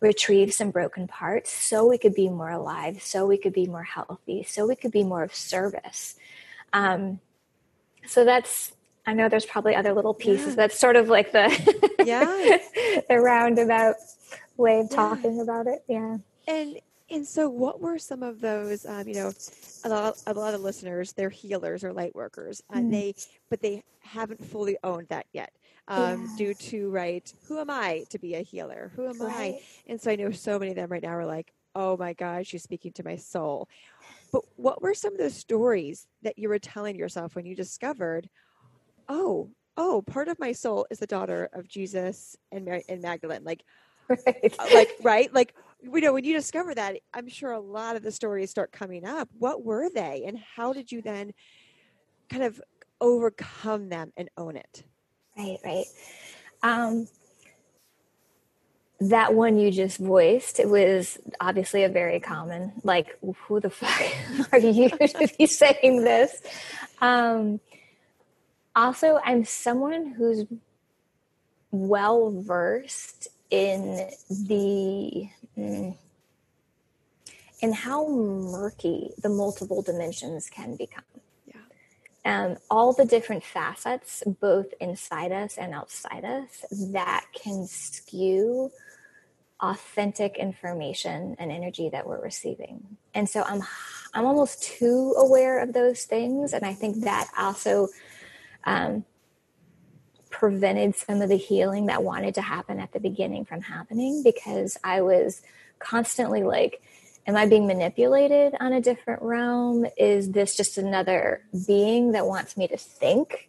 [0.00, 3.82] retrieve some broken parts so we could be more alive, so we could be more
[3.82, 6.16] healthy, so we could be more of service.
[6.72, 7.20] Um,
[8.06, 8.72] so that's
[9.06, 10.48] I know there's probably other little pieces.
[10.48, 10.54] Yeah.
[10.54, 11.48] That's sort of like the
[12.04, 12.24] yeah
[13.08, 13.96] the roundabout
[14.56, 14.96] way of yeah.
[14.96, 15.84] talking about it.
[15.88, 16.18] Yeah.
[16.46, 18.86] And and so, what were some of those?
[18.86, 19.32] Um, you know,
[19.84, 22.92] a lot, a lot of listeners, they're healers or light workers, and mm.
[22.92, 23.14] they,
[23.48, 25.50] but they haven't fully owned that yet,
[25.90, 26.36] um, yeah.
[26.36, 27.32] due to right.
[27.46, 28.92] Who am I to be a healer?
[28.96, 29.54] Who am right.
[29.56, 29.62] I?
[29.86, 32.46] And so, I know so many of them right now are like, "Oh my God,
[32.46, 33.68] she's speaking to my soul."
[34.32, 38.30] But what were some of the stories that you were telling yourself when you discovered?
[39.10, 43.44] oh, oh, part of my soul is the daughter of Jesus and Mary and Magdalene.
[43.44, 43.64] Like,
[44.08, 44.54] right.
[44.58, 45.34] Uh, like, right?
[45.34, 48.72] Like, you know, when you discover that, I'm sure a lot of the stories start
[48.72, 49.28] coming up.
[49.38, 51.32] What were they, and how did you then
[52.28, 52.62] kind of
[53.00, 54.84] overcome them and own it?
[55.40, 55.86] Right, right.
[56.62, 57.08] Um,
[59.00, 64.58] that one you just voiced, was obviously a very common, like, who the fuck are
[64.58, 66.42] you to be saying this?
[67.00, 67.60] Um,
[68.76, 70.44] also i'm someone who's
[71.70, 75.96] well versed in the mm,
[77.60, 81.04] in how murky the multiple dimensions can become
[82.24, 88.70] um, all the different facets both inside us and outside us that can skew
[89.60, 92.96] authentic information and energy that we're receiving.
[93.14, 93.62] And so i'm
[94.14, 97.86] i'm almost too aware of those things and i think that also
[98.64, 99.04] um,
[100.30, 104.78] prevented some of the healing that wanted to happen at the beginning from happening because
[104.82, 105.42] I was
[105.78, 106.82] constantly like,
[107.26, 109.86] Am I being manipulated on a different realm?
[109.96, 113.48] Is this just another being that wants me to think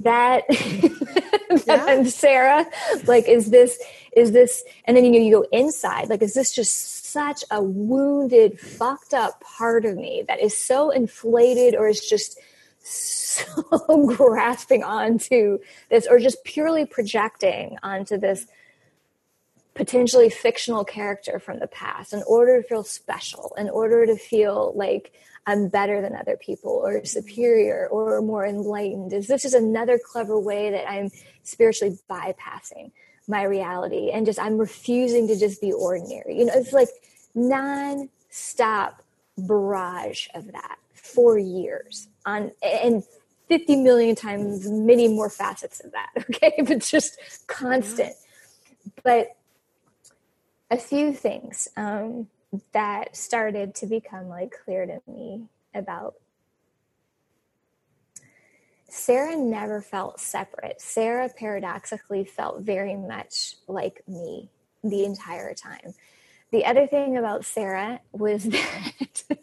[0.00, 2.66] that, that I'm Sarah?
[3.04, 3.82] Like, is this,
[4.14, 7.62] is this, and then you know, you go inside, like, is this just such a
[7.62, 12.38] wounded, fucked up part of me that is so inflated or is just
[12.82, 15.58] so grasping onto
[15.90, 18.46] this or just purely projecting onto this
[19.76, 24.72] potentially fictional character from the past in order to feel special, in order to feel
[24.74, 25.12] like
[25.46, 29.12] I'm better than other people or superior or more enlightened?
[29.12, 31.10] Is this just another clever way that I'm
[31.44, 32.90] spiritually bypassing
[33.28, 36.38] my reality and just I'm refusing to just be ordinary?
[36.38, 36.88] You know, it's like
[37.34, 39.02] non stop
[39.38, 43.04] barrage of that for years on and
[43.48, 48.14] 50 million times many more facets of that okay but just constant
[49.04, 49.36] but
[50.70, 52.28] a few things um,
[52.72, 56.14] that started to become like clear to me about
[58.88, 64.48] sarah never felt separate sarah paradoxically felt very much like me
[64.82, 65.92] the entire time
[66.52, 69.38] the other thing about Sarah was that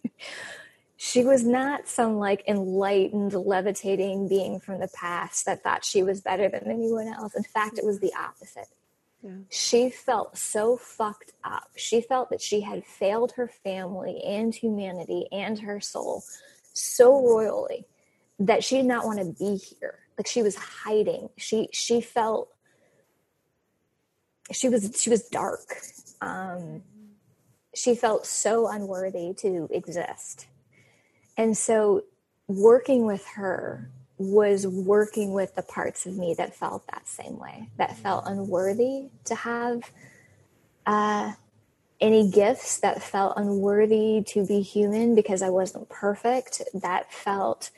[0.98, 6.22] she was not some like enlightened, levitating being from the past that thought she was
[6.22, 7.36] better than anyone else.
[7.36, 8.68] In fact, it was the opposite.
[9.50, 11.70] She felt so fucked up.
[11.76, 16.24] She felt that she had failed her family and humanity and her soul
[16.74, 17.86] so royally
[18.40, 20.00] that she did not want to be here.
[20.18, 21.30] Like she was hiding.
[21.38, 22.50] She she felt
[24.52, 25.78] she was she was dark.
[26.22, 26.84] Um,
[27.76, 30.48] she felt so unworthy to exist.
[31.38, 32.04] And so
[32.48, 37.70] working with her was working with the parts of me that felt that same way,
[37.78, 39.92] that felt unworthy to have
[40.86, 41.34] uh,
[42.00, 47.72] any gifts, that felt unworthy to be human because I wasn't perfect, that felt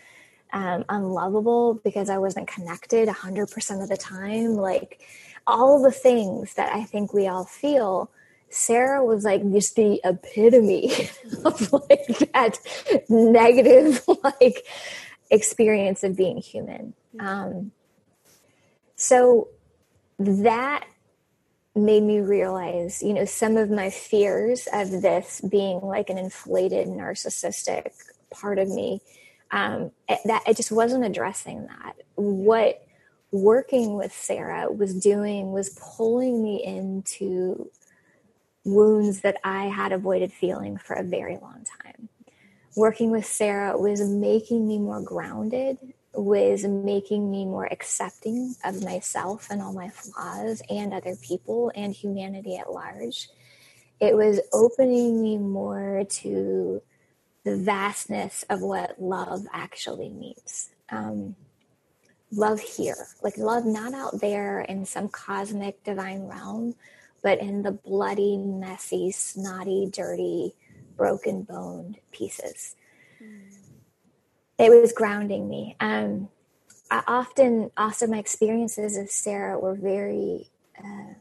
[0.51, 4.55] um, unlovable because I wasn't connected 100% of the time.
[4.55, 5.01] Like
[5.47, 8.09] all the things that I think we all feel
[8.49, 10.91] Sarah was like just the epitome
[11.45, 12.57] of like that
[13.09, 14.65] negative like
[15.29, 16.93] experience of being human.
[17.19, 17.71] Um,
[18.95, 19.49] so
[20.19, 20.85] that
[21.75, 26.87] made me realize, you know, some of my fears of this being like an inflated
[26.87, 27.91] narcissistic
[28.31, 29.01] part of me.
[29.51, 31.95] Um, that it just wasn't addressing that.
[32.15, 32.85] What
[33.31, 37.69] working with Sarah was doing was pulling me into
[38.63, 42.09] wounds that I had avoided feeling for a very long time.
[42.75, 45.77] Working with Sarah was making me more grounded,
[46.13, 51.93] was making me more accepting of myself and all my flaws and other people and
[51.93, 53.29] humanity at large.
[53.99, 56.81] It was opening me more to
[57.45, 60.71] the vastness of what love actually means.
[60.89, 61.35] Um,
[62.31, 66.75] love here, like love not out there in some cosmic divine realm,
[67.23, 70.53] but in the bloody, messy, snotty, dirty,
[70.97, 72.75] broken boned pieces.
[73.21, 73.51] Mm.
[74.57, 75.75] It was grounding me.
[75.79, 76.29] Um,
[76.89, 81.15] I often, also my experiences of Sarah were very, uh,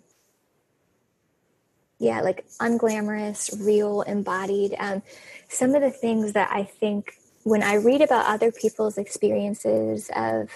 [1.99, 4.75] yeah, like unglamorous, real, embodied.
[4.79, 5.03] Um,
[5.49, 10.51] some of the things that I think when I read about other people's experiences of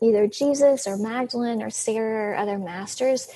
[0.00, 3.28] either Jesus or Magdalene or Sarah or other masters,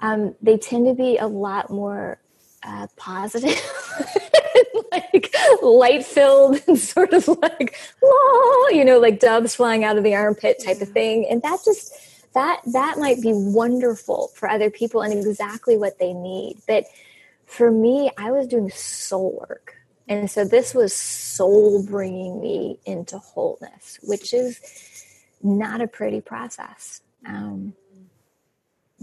[0.00, 2.18] um, they tend to be a lot more
[2.62, 3.60] uh, positive,
[4.92, 10.04] like light filled, and sort of like, whoa, you know, like doves flying out of
[10.04, 11.26] the armpit type of thing.
[11.28, 11.94] And that just,
[12.34, 16.58] that, that might be wonderful for other people and exactly what they need.
[16.66, 16.84] But
[17.46, 19.76] for me, I was doing soul work.
[20.08, 24.60] And so this was soul bringing me into wholeness, which is
[25.42, 27.02] not a pretty process.
[27.26, 27.74] Um,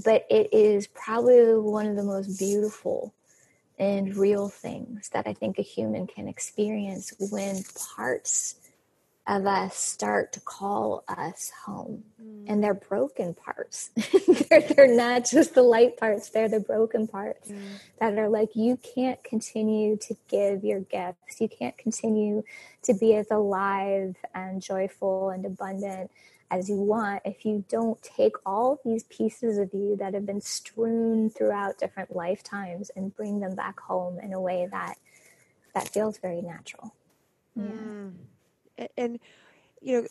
[0.04, 3.13] but it is probably one of the most beautiful
[3.80, 7.63] and real things that I think a human can experience when
[7.96, 8.56] parts
[9.30, 12.04] of us start to call us home.
[12.22, 12.46] Mm.
[12.48, 13.92] And they're broken parts.
[14.50, 17.62] they're, they're, not just the light parts, they're the broken parts mm.
[18.00, 21.39] that are like, you can't continue to give your gifts.
[21.39, 22.44] You can't continue
[22.84, 26.10] to be as alive and joyful and abundant
[26.52, 30.42] as you want if you don't take all these pieces of you that have been
[30.42, 34.96] strewn throughout different lifetimes and bring them back home in a way that
[35.74, 36.94] that feels very natural
[37.56, 38.14] yeah mm.
[38.98, 39.20] and
[39.82, 40.08] you know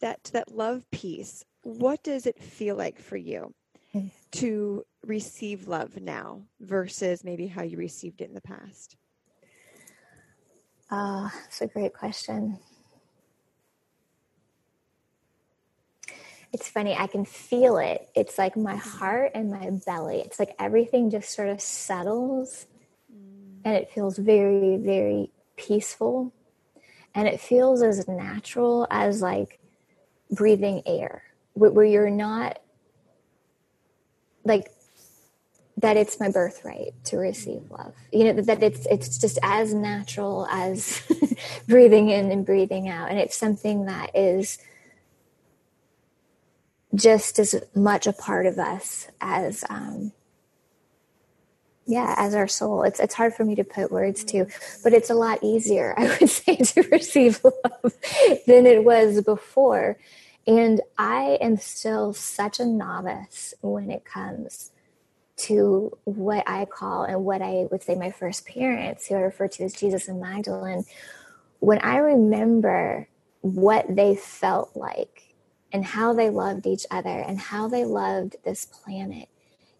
[0.00, 3.52] that that love piece what does it feel like for you
[3.94, 4.10] mm.
[4.30, 8.96] to receive love now versus maybe how you received it in the past
[10.90, 12.58] uh, that's a great question
[16.52, 18.08] it's funny i can feel it.
[18.14, 18.80] It's like my mm.
[18.80, 20.20] heart and my belly.
[20.20, 22.66] It's like everything just sort of settles
[23.12, 23.60] mm.
[23.64, 26.32] and it feels very very peaceful.
[27.14, 29.60] And it feels as natural as like
[30.30, 31.22] breathing air
[31.54, 32.58] where you're not
[34.44, 34.70] like
[35.76, 37.70] that it's my birthright to receive mm.
[37.70, 37.94] love.
[38.12, 41.02] You know that it's it's just as natural as
[41.68, 43.10] breathing in and breathing out.
[43.10, 44.58] And it's something that is
[46.94, 50.12] just as much a part of us as um,
[51.86, 52.82] yeah as our soul.
[52.82, 54.46] It's it's hard for me to put words to
[54.84, 57.94] but it's a lot easier i would say to receive love
[58.46, 59.98] than it was before.
[60.46, 64.70] And i am still such a novice when it comes
[65.34, 69.48] to what i call and what i would say my first parents who i refer
[69.48, 70.84] to as jesus and magdalene.
[71.60, 73.08] When i remember
[73.40, 75.31] what they felt like
[75.72, 79.28] and how they loved each other and how they loved this planet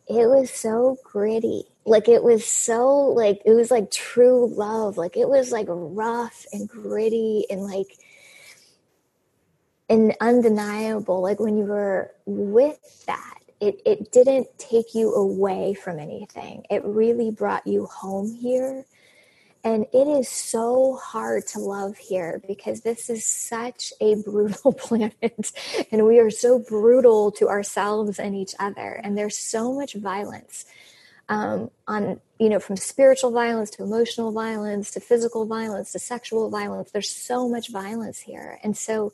[0.09, 1.65] it was so gritty.
[1.85, 4.97] Like it was so like it was like true love.
[4.97, 7.99] Like it was like rough and gritty and like
[9.89, 11.23] and undeniable.
[11.23, 16.65] Like when you were with that, it, it didn't take you away from anything.
[16.71, 18.85] It really brought you home here.
[19.65, 25.53] And it is so hard to love here because this is such a brutal planet
[25.93, 29.01] and we are so brutal to ourselves and each other.
[29.03, 30.65] And there's so much violence
[31.29, 36.51] um, on, you know, from spiritual violence to emotional violence to physical violence to sexual
[36.51, 36.91] violence.
[36.91, 38.59] There's so much violence here.
[38.65, 39.13] And so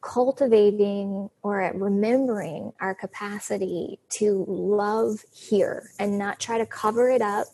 [0.00, 7.46] cultivating or remembering our capacity to love here and not try to cover it up,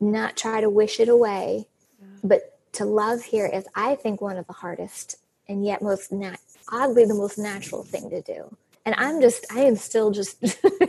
[0.00, 1.66] not try to wish it away,
[2.00, 2.06] yeah.
[2.22, 5.16] but to love here is, I think, one of the hardest
[5.48, 6.40] and yet most nat-
[6.70, 8.56] oddly the most natural thing to do.
[8.86, 10.42] And I'm just, I am still just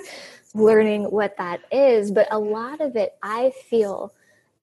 [0.53, 4.13] learning what that is, but a lot of it I feel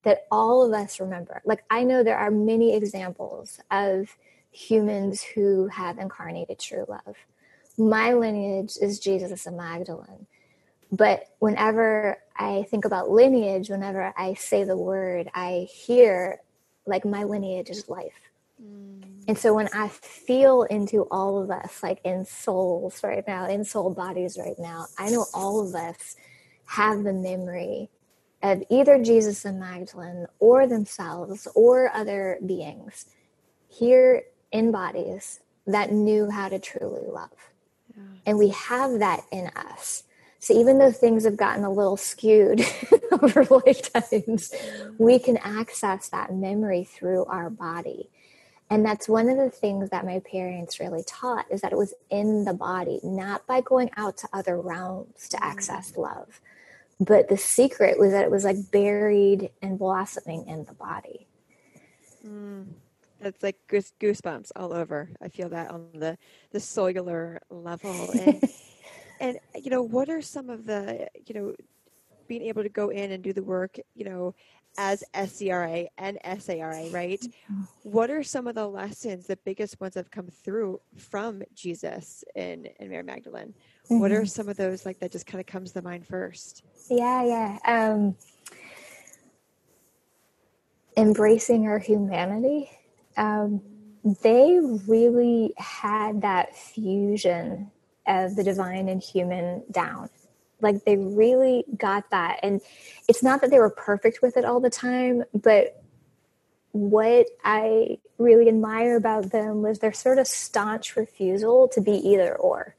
[0.03, 1.41] that all of us remember.
[1.45, 4.15] Like, I know there are many examples of
[4.51, 7.15] humans who have incarnated true love.
[7.77, 10.27] My lineage is Jesus and Magdalene.
[10.93, 16.39] But whenever I think about lineage, whenever I say the word, I hear
[16.85, 18.29] like my lineage is life.
[18.63, 19.01] Mm.
[19.27, 23.65] And so when I feel into all of us, like in souls right now, in
[23.65, 26.15] soul bodies right now, I know all of us
[26.65, 27.89] have the memory
[28.43, 33.07] of either Jesus and Magdalene or themselves or other beings
[33.67, 37.31] here in bodies that knew how to truly love.
[37.95, 38.03] Yeah.
[38.27, 40.03] And we have that in us.
[40.43, 42.65] So even though things have gotten a little skewed
[43.13, 44.53] over lifetimes,
[44.97, 48.09] we can access that memory through our body.
[48.69, 51.93] And that's one of the things that my parents really taught is that it was
[52.09, 55.99] in the body, not by going out to other realms to access mm.
[55.99, 56.41] love.
[56.99, 61.25] But the secret was that it was like buried and blossoming in the body.
[62.27, 62.65] Mm.
[63.21, 65.09] It's like goosebumps all over.
[65.21, 66.17] I feel that on the
[66.51, 68.11] the cellular level.
[68.11, 68.43] And,
[69.19, 71.55] and you know, what are some of the you know
[72.27, 74.33] being able to go in and do the work, you know,
[74.77, 77.19] as Sera and Sarah, right?
[77.21, 77.61] Mm-hmm.
[77.83, 82.23] What are some of the lessons, the biggest ones that have come through from Jesus
[82.35, 83.53] and, and Mary Magdalene?
[83.85, 83.99] Mm-hmm.
[83.99, 84.25] What are mm-hmm.
[84.25, 86.63] some of those like that just kind of comes to mind first?
[86.89, 87.57] Yeah, yeah.
[87.65, 88.15] Um,
[90.95, 92.69] embracing our humanity
[93.17, 93.61] um,
[94.21, 97.71] they really had that fusion
[98.07, 100.09] of the divine and human down.
[100.61, 102.39] Like they really got that.
[102.41, 102.61] And
[103.07, 105.83] it's not that they were perfect with it all the time, but
[106.71, 112.35] what I really admire about them was their sort of staunch refusal to be either
[112.35, 112.75] or.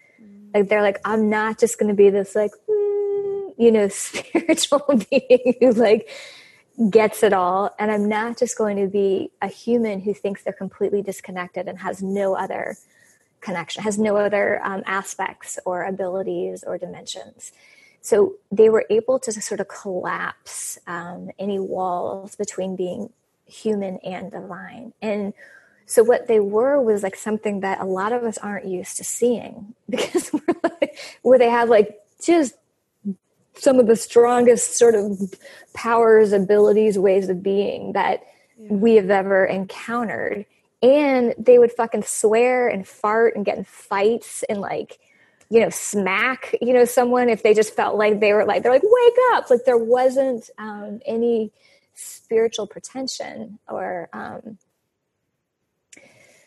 [0.55, 4.85] Like they're like, I'm not just going to be this like, mm, you know, spiritual
[5.11, 6.09] being who like
[6.91, 7.75] gets it all.
[7.79, 11.79] And I'm not just going to be a human who thinks they're completely disconnected and
[11.81, 12.77] has no other
[13.45, 17.53] connection, has no other um, aspects or abilities or dimensions.
[18.01, 23.11] So they were able to sort of collapse um, any walls between being
[23.47, 24.93] human and divine.
[25.01, 25.33] And
[25.87, 29.05] so what they were was like something that a lot of us aren't used to
[29.05, 32.55] seeing because we're like, where they have like just
[33.55, 35.35] some of the strongest sort of
[35.75, 38.23] powers, abilities, ways of being that
[38.59, 40.47] we have ever encountered.
[40.85, 44.99] And they would fucking swear and fart and get in fights and like,
[45.49, 48.73] you know, smack, you know, someone if they just felt like they were like, they're
[48.73, 49.49] like, wake up.
[49.51, 51.53] Like there wasn't um, any
[51.95, 54.59] spiritual pretension or um,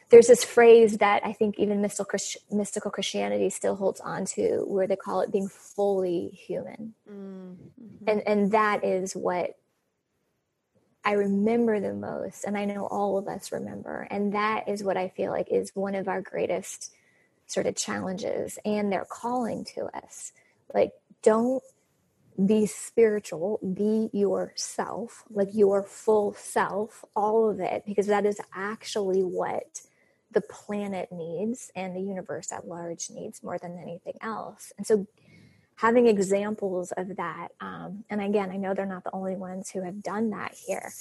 [0.10, 4.64] there's this phrase that I think even mystical, Christ- mystical Christianity still holds on to
[4.68, 6.94] where they call it being fully human.
[7.12, 8.08] Mm-hmm.
[8.08, 9.58] And, and that is what
[11.08, 12.44] I remember the most.
[12.44, 14.06] And I know all of us remember.
[14.12, 16.94] And that is what I feel like is one of our greatest
[17.46, 20.34] sort of challenges and their calling to us.
[20.74, 20.92] Like,
[21.24, 21.64] don't
[22.46, 29.22] be spiritual, be yourself, like your full self, all of it, because that is actually
[29.22, 29.80] what
[30.32, 34.74] the planet needs and the universe at large needs more than anything else.
[34.78, 35.08] And so
[35.78, 39.82] having examples of that, um, and again, I know they're not the only ones who
[39.82, 40.92] have done that here,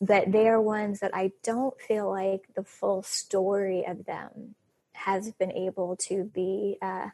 [0.00, 4.56] but they are ones that I don't feel like the full story of them
[4.92, 7.08] has been able to be uh,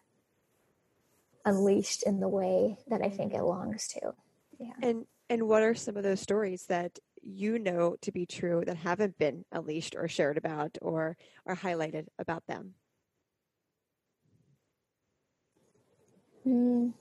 [1.44, 4.14] unleashed in the way that I think it longs to.
[4.58, 4.72] Yeah.
[4.82, 8.76] And and what are some of those stories that you know to be true that
[8.76, 12.74] haven't been unleashed or shared about or or highlighted about them?
[16.46, 16.94] Mm.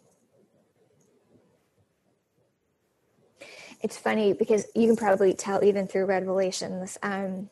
[3.81, 6.97] It's funny because you can probably tell even through Redvelations.
[7.03, 7.49] Um,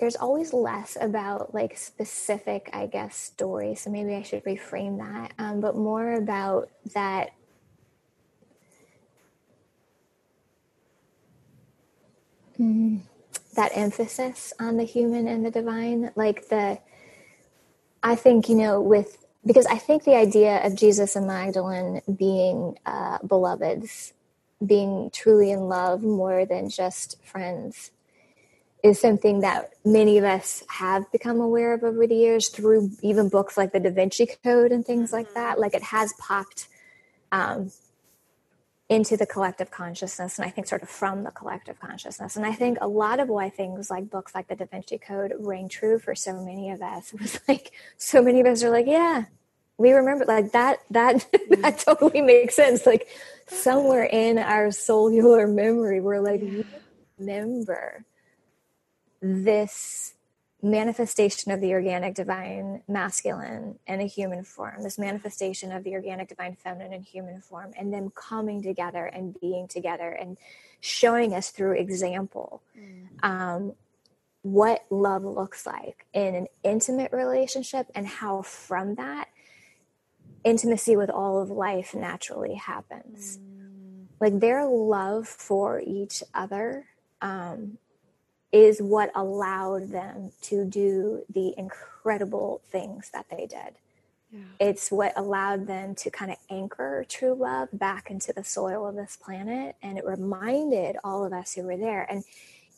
[0.00, 3.82] there's always less about like specific, I guess, stories.
[3.82, 7.32] So maybe I should reframe that, um, but more about that
[12.60, 13.00] mm,
[13.56, 16.78] that emphasis on the human and the divine, like the.
[18.02, 22.78] I think you know with because I think the idea of Jesus and Magdalene being
[22.84, 24.12] uh, beloveds,
[24.64, 27.90] being truly in love more than just friends,
[28.82, 33.28] is something that many of us have become aware of over the years through even
[33.28, 35.58] books like the Da Vinci Code and things like that.
[35.58, 36.68] Like it has popped
[37.32, 37.70] um,
[38.90, 42.36] into the collective consciousness, and I think sort of from the collective consciousness.
[42.36, 45.32] And I think a lot of why things like books like the Da Vinci Code
[45.38, 48.88] ring true for so many of us was like so many of us are like,
[48.88, 49.24] yeah,
[49.78, 50.80] we remember like that.
[50.90, 51.62] That mm-hmm.
[51.62, 52.84] that totally makes sense.
[52.84, 53.06] Like
[53.46, 56.42] somewhere in our cellular memory, we're like,
[57.16, 58.04] remember
[59.22, 60.14] this
[60.62, 66.28] manifestation of the organic divine masculine in a human form, this manifestation of the organic
[66.28, 70.36] divine feminine in human form, and them coming together and being together and
[70.80, 73.06] showing us through example mm.
[73.22, 73.72] um,
[74.42, 79.28] what love looks like in an intimate relationship and how from that
[80.44, 83.38] intimacy with all of life naturally happens.
[83.38, 84.06] Mm.
[84.20, 86.86] Like their love for each other
[87.20, 87.78] um,
[88.52, 93.74] is what allowed them to do the incredible things that they did.
[94.32, 94.40] Yeah.
[94.60, 98.94] It's what allowed them to kind of anchor true love back into the soil of
[98.94, 99.76] this planet.
[99.82, 102.06] And it reminded all of us who were there.
[102.08, 102.24] And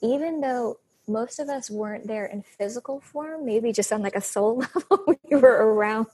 [0.01, 4.21] even though most of us weren't there in physical form, maybe just on like a
[4.21, 6.07] soul level, we were around.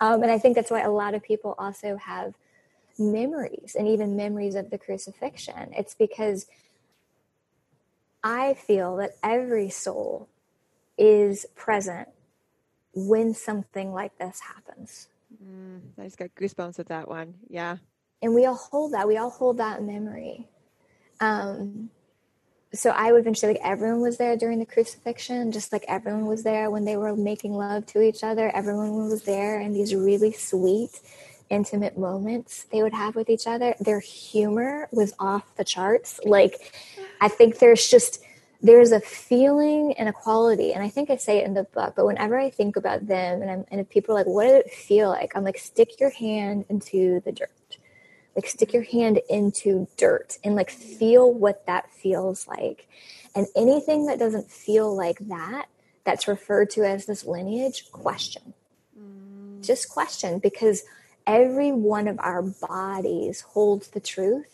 [0.00, 2.34] Um, and I think that's why a lot of people also have
[2.98, 5.72] memories and even memories of the crucifixion.
[5.76, 6.46] It's because
[8.22, 10.28] I feel that every soul
[10.96, 12.08] is present
[12.94, 15.08] when something like this happens.
[15.42, 17.34] Mm, I just got goosebumps with that one.
[17.48, 17.78] Yeah.
[18.20, 19.08] And we all hold that.
[19.08, 20.48] We all hold that memory.
[21.20, 21.90] Um,
[22.74, 26.42] so I would venture like everyone was there during the crucifixion, just like everyone was
[26.42, 28.54] there when they were making love to each other.
[28.54, 31.00] Everyone was there in these really sweet,
[31.52, 33.74] intimate moments they would have with each other.
[33.78, 36.18] Their humor was off the charts.
[36.24, 36.72] Like
[37.20, 38.24] I think there's just
[38.62, 41.94] there's a feeling and a quality, and I think I say it in the book.
[41.96, 44.66] But whenever I think about them, and I'm, and if people are like, "What did
[44.66, 47.76] it feel like?" I'm like, "Stick your hand into the dirt,
[48.34, 52.88] like stick your hand into dirt, and like feel what that feels like."
[53.34, 55.66] And anything that doesn't feel like that,
[56.04, 58.54] that's referred to as this lineage, question.
[58.98, 59.64] Mm.
[59.64, 60.84] Just question because
[61.26, 64.52] every one of our bodies holds the truth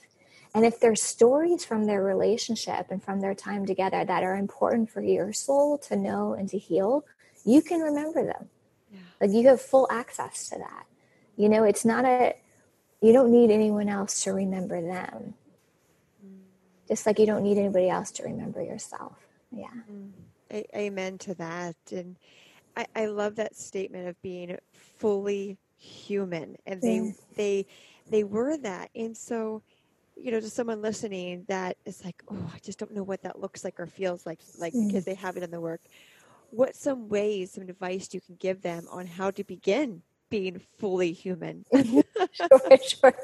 [0.55, 4.91] and if there's stories from their relationship and from their time together that are important
[4.91, 7.05] for your soul to know and to heal,
[7.45, 8.49] you can remember them.
[8.91, 8.99] Yeah.
[9.21, 10.87] Like you have full access to that.
[11.37, 12.35] You know, it's not a,
[13.01, 15.35] you don't need anyone else to remember them.
[16.27, 16.39] Mm.
[16.89, 19.17] Just like you don't need anybody else to remember yourself.
[19.53, 19.67] Yeah.
[19.93, 20.11] Mm.
[20.51, 21.77] A- amen to that.
[21.93, 22.17] And
[22.77, 26.57] I, I love that statement of being fully human.
[26.67, 27.13] And they, yeah.
[27.37, 27.67] they,
[28.11, 28.91] they were that.
[28.95, 29.63] And so,
[30.17, 33.41] you know, to someone listening that is like, oh, I just don't know what that
[33.41, 35.81] looks like or feels like, like because they have it in the work.
[36.51, 41.13] What some ways, some advice you can give them on how to begin being fully
[41.13, 41.65] human?
[42.33, 43.15] sure, sure.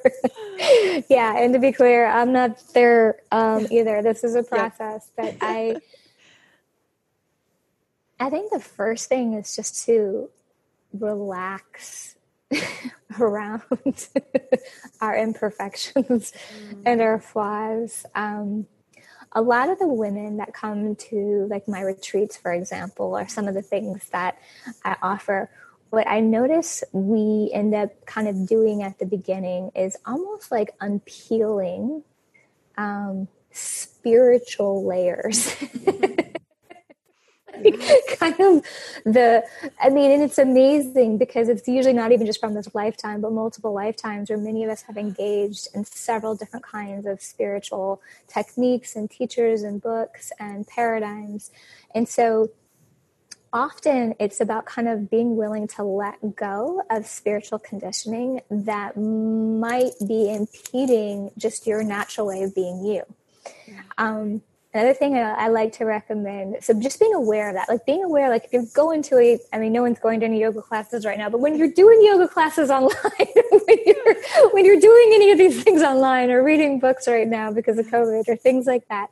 [1.09, 4.03] yeah, and to be clear, I'm not there um, either.
[4.03, 5.25] This is a process, yeah.
[5.25, 5.77] but I,
[8.21, 10.31] I think the first thing is just to
[10.93, 12.14] relax
[13.21, 13.63] around
[15.01, 16.83] our imperfections mm.
[16.85, 18.05] and our flaws.
[18.15, 18.67] Um,
[19.33, 23.49] a lot of the women that come to like my retreats, for example, are some
[23.49, 24.39] of the things that
[24.85, 25.51] I offer.
[25.91, 30.75] What I notice we end up kind of doing at the beginning is almost like
[30.81, 32.05] unpeeling
[32.77, 35.55] um, spiritual layers.
[38.19, 38.65] kind of
[39.05, 39.45] the
[39.81, 43.33] i mean and it's amazing because it's usually not even just from this lifetime but
[43.33, 48.97] multiple lifetimes where many of us have engaged in several different kinds of spiritual techniques
[48.97, 51.51] and teachers and books and paradigms.
[51.95, 52.51] And so
[53.53, 59.93] often it's about kind of being willing to let go of spiritual conditioning that might
[60.07, 63.03] be impeding just your natural way of being you.
[63.99, 64.43] Um,
[64.75, 68.29] another thing I, like to recommend so just being aware of that like being aware
[68.29, 71.07] like if you're going to a i mean no one's going to any yoga classes
[71.07, 72.91] right now but when you're doing yoga classes online
[73.51, 74.17] when, you're,
[74.53, 77.87] when you're doing any of these things online or reading books right now because of
[77.87, 79.11] covid or things like that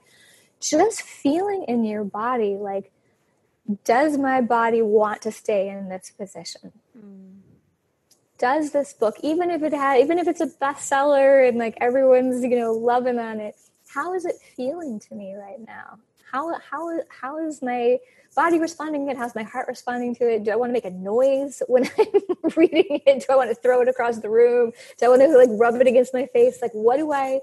[0.61, 2.91] just feeling in your body like
[3.85, 7.37] does my body want to stay in this position mm.
[8.39, 12.43] does this book even if it had even if it's a bestseller and like everyone's
[12.43, 13.55] you know loving on it
[13.93, 15.99] how is it feeling to me right now?
[16.31, 17.99] How how how is my
[18.35, 19.19] body responding to it?
[19.19, 20.45] How's my heart responding to it?
[20.45, 23.27] Do I want to make a noise when I'm reading it?
[23.27, 24.73] Do I want to throw it across the room?
[24.99, 26.61] Do I want to like rub it against my face?
[26.63, 27.41] Like what do I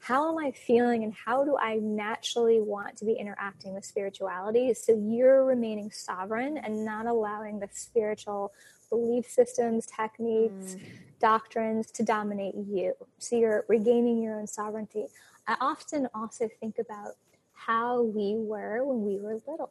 [0.00, 4.72] how am I feeling and how do I naturally want to be interacting with spirituality
[4.74, 8.52] so you're remaining sovereign and not allowing the spiritual
[8.90, 10.80] belief systems, techniques, mm.
[11.20, 12.94] doctrines to dominate you.
[13.18, 15.06] So you're regaining your own sovereignty.
[15.48, 17.14] I often also think about
[17.54, 19.70] how we were when we were little.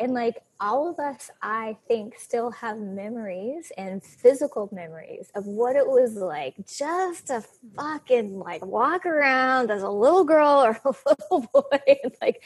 [0.00, 5.76] And like all of us, I think, still have memories and physical memories of what
[5.76, 7.44] it was like just to
[7.76, 12.42] fucking like walk around as a little girl or a little boy and like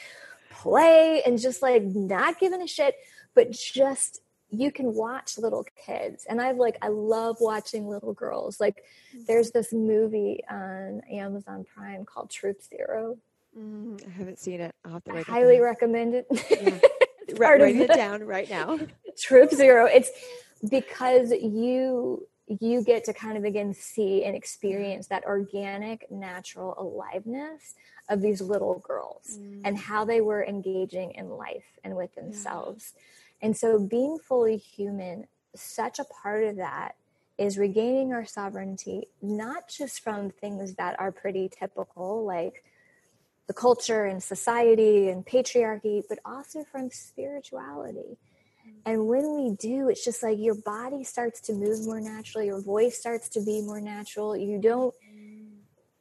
[0.51, 2.95] play and just like not giving a shit,
[3.33, 4.19] but just
[4.59, 6.25] you can watch little kids.
[6.29, 8.59] And i've like i love watching little girls.
[8.59, 8.83] Like
[9.13, 9.23] mm-hmm.
[9.27, 13.17] there's this movie on amazon prime called troop zero.
[13.57, 14.75] Mm, i haven't seen it.
[14.83, 16.27] I'll have to I highly recommend it.
[17.27, 17.37] Yeah.
[17.37, 18.79] write, write it down right now.
[19.17, 19.85] Troop zero.
[19.85, 20.11] It's
[20.69, 27.73] because you you get to kind of again see and experience that organic natural aliveness
[28.09, 29.61] of these little girls mm.
[29.63, 32.93] and how they were engaging in life and with themselves.
[32.95, 33.01] yeah
[33.45, 36.95] and so being fully human, such a part of that
[37.37, 42.63] is regaining our sovereignty, not just from things that are pretty typical, like
[43.45, 48.17] the culture and society and patriarchy, but also from spirituality.
[48.83, 52.63] And when we do, it's just like your body starts to move more naturally, your
[52.63, 54.35] voice starts to be more natural.
[54.35, 54.95] You don't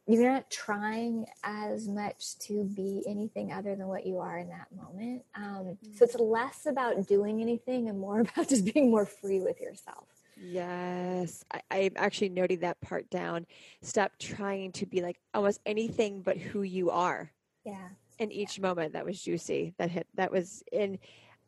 [0.07, 4.67] you're not trying as much to be anything other than what you are in that
[4.77, 5.23] moment.
[5.35, 5.95] Um, mm-hmm.
[5.97, 10.07] So it's less about doing anything and more about just being more free with yourself.
[10.37, 13.47] Yes, I, I'm actually noting that part down.
[13.83, 17.31] Stop trying to be like almost anything but who you are.
[17.65, 17.89] Yeah.
[18.19, 18.63] In each yeah.
[18.63, 19.75] moment, that was juicy.
[19.79, 20.07] That hit.
[20.15, 20.99] That was in.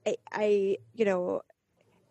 [0.06, 1.42] I, I, you know,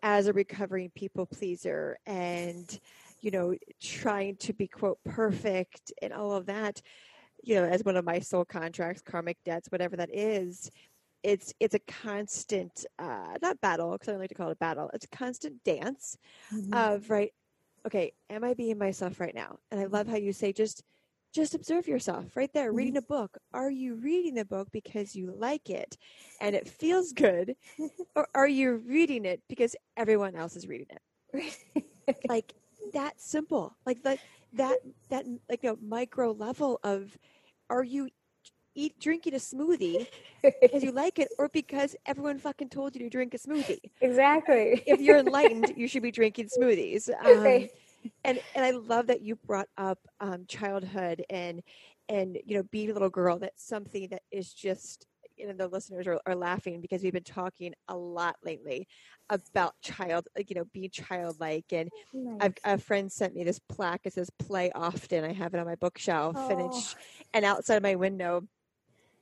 [0.02, 2.78] as a recovering people pleaser and
[3.20, 6.80] you know, trying to be quote perfect and all of that,
[7.42, 10.70] you know, as one of my soul contracts, karmic debts, whatever that is,
[11.22, 14.56] it's it's a constant uh not battle because I don't like to call it a
[14.56, 14.90] battle.
[14.94, 16.16] It's a constant dance
[16.54, 16.72] mm-hmm.
[16.72, 17.32] of right,
[17.86, 19.58] okay, am I being myself right now?
[19.70, 20.82] And I love how you say just
[21.34, 22.78] just observe yourself right there mm-hmm.
[22.78, 25.96] reading a book are you reading the book because you like it
[26.40, 27.54] and it feels good
[28.16, 30.86] or are you reading it because everyone else is reading
[31.34, 31.84] it
[32.28, 32.54] like
[32.92, 33.76] that simple.
[33.86, 34.20] Like that
[34.52, 34.78] that
[35.10, 37.18] that like a micro level of
[37.70, 38.08] are you
[38.74, 40.06] eat drinking a smoothie
[40.66, 43.80] because you like it or because everyone fucking told you to drink a smoothie.
[44.00, 44.82] Exactly.
[44.86, 47.08] if you're enlightened, you should be drinking smoothies.
[47.24, 47.68] Um,
[48.24, 51.62] and and I love that you brought up um, childhood and
[52.08, 53.38] and you know being a little girl.
[53.38, 55.06] That's something that is just
[55.36, 58.86] you know the listeners are, are laughing because we've been talking a lot lately
[59.28, 61.66] about child you know being childlike.
[61.72, 62.36] And nice.
[62.40, 64.02] I've, a friend sent me this plaque.
[64.04, 65.24] It says play often.
[65.24, 66.50] I have it on my bookshelf oh.
[66.50, 66.96] and it's
[67.34, 68.46] and outside my window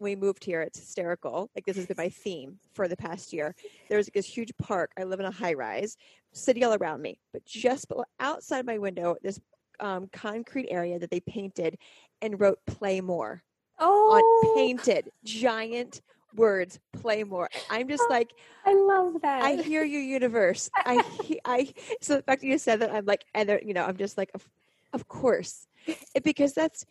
[0.01, 0.61] we moved here.
[0.61, 1.51] It's hysterical.
[1.55, 3.55] Like this has been my theme for the past year.
[3.89, 4.91] There's this huge park.
[4.99, 5.97] I live in a high rise
[6.33, 7.19] city all around me.
[7.33, 7.87] But just
[8.21, 9.41] outside my window this
[9.81, 11.77] um, concrete area that they painted
[12.23, 13.43] and wrote play more
[13.79, 14.17] oh.
[14.17, 16.01] on painted giant
[16.37, 18.33] words play more i'm just like
[18.67, 19.43] i love that.
[19.43, 20.69] I hear your universe.
[20.75, 21.05] I
[21.45, 24.19] i so the fact that you said that i'm like and you know i'm just
[24.19, 24.49] like of,
[24.95, 25.67] of course.
[26.15, 26.87] It, because that's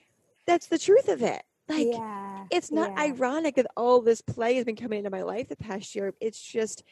[0.45, 1.41] that's the truth of it.
[1.69, 3.03] Like yeah, it's not yeah.
[3.03, 6.13] ironic that all this play has been coming into my life the past year.
[6.19, 6.83] It's just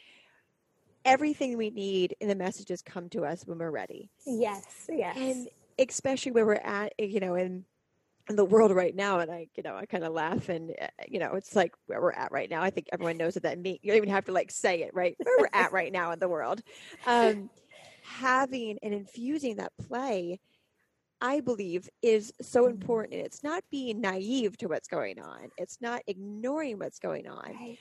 [1.04, 4.10] everything we need in the messages come to us when we're ready.
[4.26, 5.16] Yes yes.
[5.16, 7.64] And especially where we're at you know in
[8.28, 10.86] in the world right now and i you know i kind of laugh and uh,
[11.08, 13.58] you know it's like where we're at right now i think everyone knows what that
[13.58, 16.12] means you don't even have to like say it right where we're at right now
[16.12, 16.62] in the world
[17.06, 17.50] um,
[18.04, 20.38] having and infusing that play
[21.20, 22.74] i believe is so mm-hmm.
[22.74, 27.26] important and it's not being naive to what's going on it's not ignoring what's going
[27.26, 27.78] on right.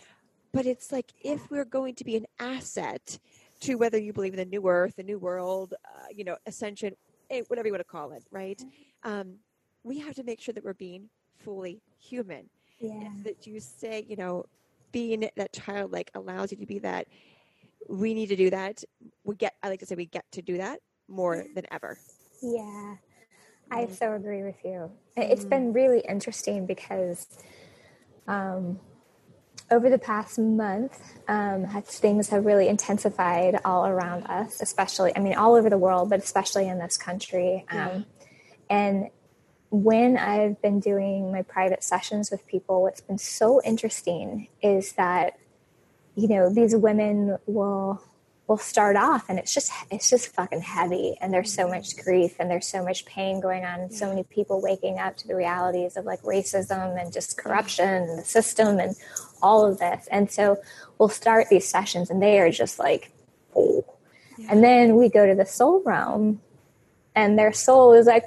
[0.51, 3.19] but it's like if we're going to be an asset
[3.59, 6.93] to whether you believe in the new earth the new world uh, you know ascension
[7.29, 9.11] eh, whatever you want to call it right mm-hmm.
[9.11, 9.35] um,
[9.83, 12.49] we have to make sure that we're being fully human.
[12.79, 13.09] Yeah.
[13.23, 14.45] that you say, you know,
[14.91, 17.07] being that child like allows you to be that.
[17.87, 18.83] We need to do that.
[19.23, 19.53] We get.
[19.61, 21.99] I like to say we get to do that more than ever.
[22.41, 22.95] Yeah,
[23.69, 23.95] I Mm.
[23.95, 24.91] so agree with you.
[25.15, 27.27] It- It's been really interesting because
[28.27, 28.79] um,
[29.69, 35.35] over the past month, um, things have really intensified all around us, especially, I mean,
[35.35, 37.65] all over the world, but especially in this country.
[37.69, 38.05] Um,
[38.69, 39.09] and
[39.71, 45.39] when I've been doing my private sessions with people, what's been so interesting is that,
[46.15, 48.03] you know, these women will
[48.47, 51.75] will start off and it's just it's just fucking heavy and there's so mm-hmm.
[51.75, 55.15] much grief and there's so much pain going on and so many people waking up
[55.15, 57.47] to the realities of like racism and just mm-hmm.
[57.47, 58.93] corruption and the system and
[59.41, 60.05] all of this.
[60.11, 60.57] And so
[60.97, 63.13] we'll start these sessions and they are just like
[63.55, 63.85] oh
[64.49, 66.41] and then we go to the soul realm
[67.15, 68.25] and their soul is like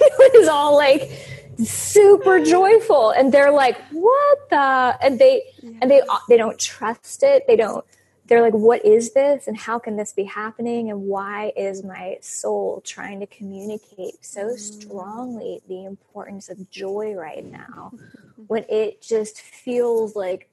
[0.34, 1.10] is all like
[1.58, 3.10] super joyful.
[3.10, 5.42] And they're like what the and they
[5.80, 7.44] and they they don't trust it.
[7.46, 7.84] They don't
[8.26, 9.46] they're like what is this?
[9.46, 10.90] And how can this be happening?
[10.90, 17.44] And why is my soul trying to communicate so strongly the importance of joy right
[17.44, 17.92] now?
[18.48, 20.50] When it just feels like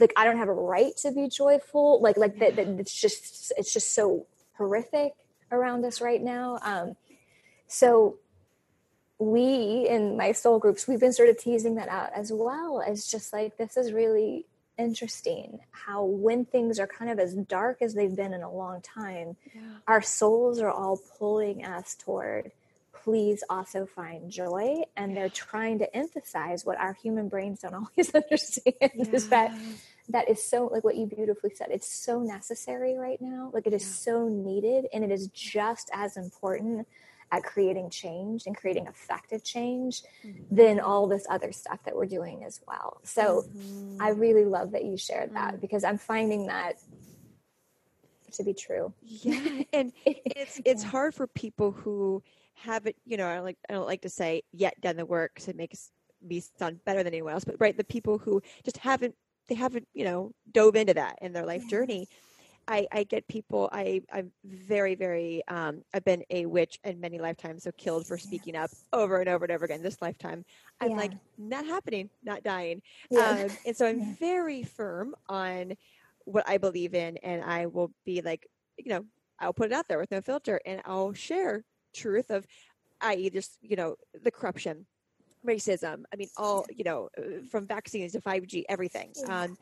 [0.00, 2.00] like I don't have a right to be joyful.
[2.00, 4.26] Like like that, that it's just it's just so
[4.56, 5.12] horrific
[5.52, 6.58] around us right now.
[6.62, 6.96] Um
[7.66, 8.16] so
[9.18, 13.06] we in my soul groups we've been sort of teasing that out as well as
[13.06, 14.46] just like this is really
[14.78, 18.80] interesting how when things are kind of as dark as they've been in a long
[18.80, 19.36] time
[19.88, 22.52] our souls are all pulling us toward
[22.92, 28.14] please also find joy and they're trying to emphasize what our human brains don't always
[28.14, 28.74] understand
[29.12, 29.52] is that
[30.08, 33.72] that is so like what you beautifully said it's so necessary right now like it
[33.72, 36.86] is so needed and it is just as important
[37.30, 40.54] at creating change and creating effective change mm-hmm.
[40.54, 43.00] than all this other stuff that we're doing as well.
[43.02, 44.00] So mm-hmm.
[44.00, 45.60] i really love that you shared that mm.
[45.60, 46.74] because i'm finding that
[48.32, 48.92] to be true.
[49.02, 52.22] Yeah, and it's it's hard for people who
[52.54, 55.38] haven't, you know, I don't like I don't like to say yet done the work
[55.40, 55.90] to make us-
[56.22, 59.14] me sound better than anyone else, but right, the people who just haven't
[59.48, 62.06] they haven't, you know, dove into that in their life journey.
[62.68, 67.18] I, I get people I, I'm very, very um, I've been a witch in many
[67.18, 69.82] lifetimes, so killed for speaking up over and over and over again.
[69.82, 70.44] This lifetime.
[70.80, 70.96] I'm Yeah.
[70.96, 72.82] like, not happening, not dying.
[73.10, 73.30] Yeah.
[73.30, 75.72] Um, and so I'm very firm on
[76.26, 78.46] what I believe in, and I will be like,
[78.76, 79.04] you know,
[79.40, 81.64] I'll put it out there with no filter, and I'll share
[81.94, 82.46] truth of,
[83.00, 84.84] i.e., just you know, the corruption,
[85.46, 86.02] racism.
[86.12, 89.12] I mean, all you know, uh, from vaccines to five G, everything.
[89.16, 89.44] Yeah.
[89.44, 89.56] Um,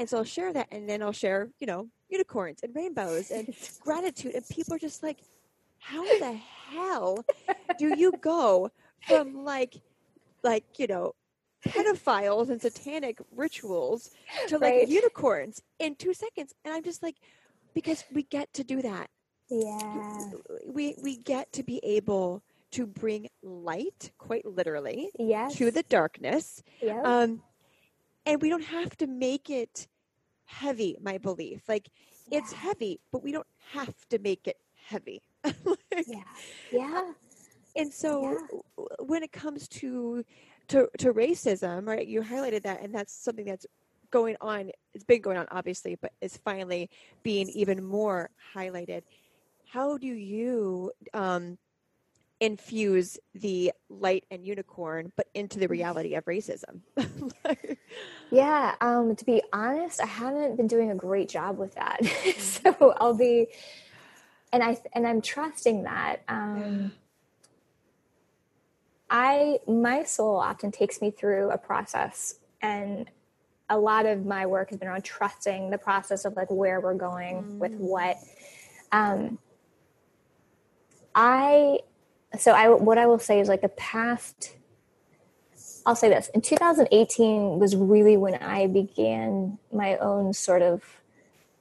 [0.00, 3.48] and so I'll share that, and then I'll share, you know, unicorns and rainbows and
[3.80, 5.20] gratitude, and people are just like,
[5.78, 7.26] how the hell
[7.78, 8.70] do you go
[9.06, 9.76] from like,
[10.44, 11.14] like you know,
[11.68, 14.10] pedophiles and satanic rituals
[14.48, 14.88] to like Right.
[14.88, 16.54] unicorns in two seconds?
[16.64, 17.16] And I'm just like,
[17.74, 19.10] because we get to do that.
[19.50, 20.24] yeah
[20.66, 22.42] We we get to be able
[22.72, 26.62] to bring light, quite literally, yes to the darkness.
[26.82, 27.00] Yep.
[27.04, 27.42] Um,
[28.26, 29.86] and we don't have to make it
[30.44, 30.96] heavy.
[31.00, 31.88] My belief, like
[32.30, 34.56] it's heavy, but we don't have to make it
[34.86, 35.22] heavy.
[35.92, 36.22] Like, yeah
[36.70, 37.12] yeah
[37.76, 38.22] and so
[38.78, 38.86] Yeah.
[39.00, 40.24] when it comes to
[40.68, 43.66] to to racism right you highlighted that and that's something that's
[44.10, 46.88] going on it's been going on obviously but it's finally
[47.22, 49.02] being even more highlighted
[49.66, 51.58] how do you um
[52.40, 56.80] infuse the light and unicorn but into the reality of racism
[58.30, 62.04] Yeah, um, to be honest, I haven't been doing a great job with that.
[62.38, 63.48] so I'll be,
[64.52, 66.22] and I and I'm trusting that.
[66.28, 66.92] Um,
[69.08, 73.10] I my soul often takes me through a process, and
[73.68, 76.94] a lot of my work has been around trusting the process of like where we're
[76.94, 78.16] going with what.
[78.92, 79.38] Um,
[81.12, 81.80] I
[82.38, 84.54] so I what I will say is like the past
[85.86, 86.28] I'll say this.
[86.34, 90.82] In 2018 was really when I began my own sort of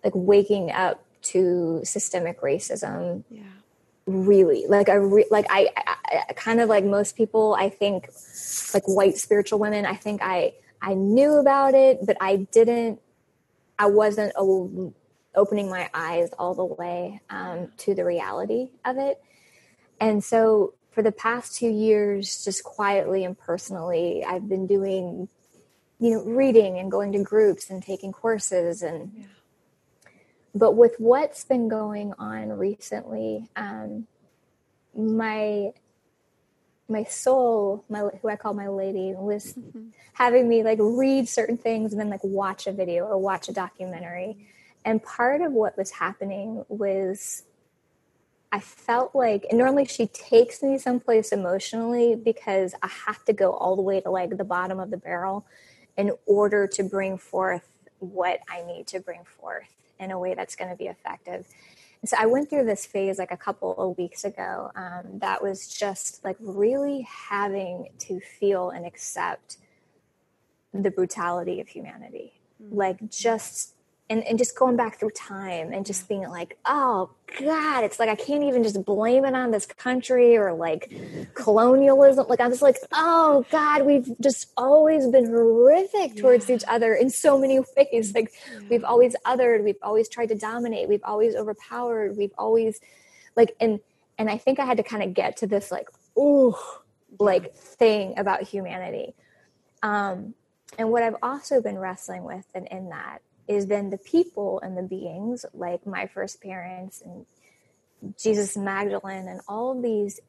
[0.03, 3.23] like waking up to systemic racism.
[3.29, 3.43] Yeah.
[4.05, 4.65] Really.
[4.67, 8.09] Like I re- like I, I, I kind of like most people I think
[8.73, 12.99] like white spiritual women I think I I knew about it but I didn't
[13.77, 14.33] I wasn't
[15.35, 19.21] opening my eyes all the way um, to the reality of it
[19.99, 25.29] and so for the past two years just quietly and personally I've been doing
[25.99, 29.25] you know reading and going to groups and taking courses and Yeah.
[30.55, 34.07] but with what's been going on recently um,
[34.95, 35.73] my
[36.89, 39.89] my soul, my who I call my lady, was mm-hmm.
[40.13, 43.53] having me like read certain things and then like watch a video or watch a
[43.53, 44.47] documentary.
[44.83, 47.43] And part of what was happening was
[48.51, 53.51] I felt like, and normally she takes me someplace emotionally because I have to go
[53.51, 55.45] all the way to like the bottom of the barrel
[55.97, 57.69] in order to bring forth
[57.99, 61.45] what I need to bring forth in a way that's going to be effective.
[62.01, 65.43] And so I went through this phase like a couple of weeks ago um, that
[65.43, 69.57] was just like really having to feel and accept
[70.73, 72.33] the brutality of humanity.
[72.63, 72.77] Mm-hmm.
[72.77, 73.75] Like just
[74.09, 78.09] and, and just going back through time and just being like, oh God, it's like
[78.09, 80.91] I can't even just blame it on this country or like
[81.35, 82.25] colonialism.
[82.27, 86.55] Like I'm just like, oh God, we've just always been horrific towards yeah.
[86.55, 88.15] each other in so many ways.
[88.15, 88.31] Like
[88.69, 92.79] we've always othered, we've always tried to dominate, we've always overpowered, we've always
[93.35, 93.79] like and
[94.17, 95.87] and I think I had to kind of get to this like,
[96.17, 96.55] ooh,
[97.19, 99.13] like thing about humanity.
[99.83, 100.33] Um,
[100.77, 103.19] and what I've also been wrestling with and in that
[103.49, 107.25] is then the people and the beings like my first parents and
[108.17, 110.21] Jesus Magdalene and all these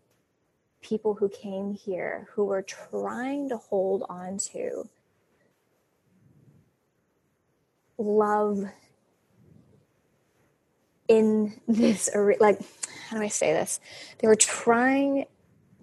[0.82, 4.88] people who came here who were trying to hold on to
[7.98, 8.64] love
[11.06, 12.08] in this
[12.40, 12.58] like
[13.10, 13.80] how do I say this?
[14.18, 15.26] They were trying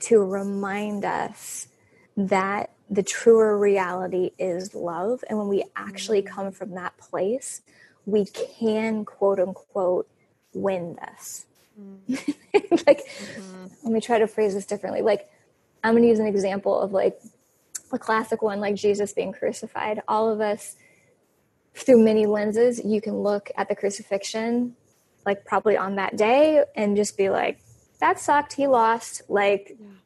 [0.01, 1.67] to remind us
[2.15, 5.23] that the truer reality is love.
[5.29, 6.27] And when we actually mm.
[6.27, 7.61] come from that place,
[8.05, 10.09] we can quote unquote
[10.53, 11.45] win this.
[11.79, 12.35] Mm.
[12.87, 13.65] like, mm-hmm.
[13.83, 15.01] let me try to phrase this differently.
[15.01, 15.29] Like,
[15.83, 17.19] I'm going to use an example of like
[17.91, 20.01] a classic one, like Jesus being crucified.
[20.07, 20.75] All of us,
[21.75, 24.75] through many lenses, you can look at the crucifixion,
[25.25, 27.59] like probably on that day, and just be like,
[27.99, 28.53] that sucked.
[28.53, 29.23] He lost.
[29.27, 29.96] Like, yeah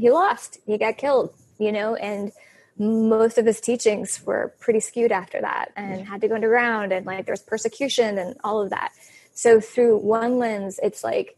[0.00, 2.32] he lost, he got killed, you know, and
[2.78, 7.04] most of his teachings were pretty skewed after that and had to go underground and
[7.04, 8.92] like there was persecution and all of that.
[9.34, 11.36] So through one lens, it's like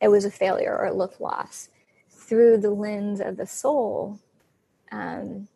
[0.00, 1.70] it was a failure or it looked lost.
[2.08, 4.20] Through the lens of the soul,
[4.92, 5.48] um,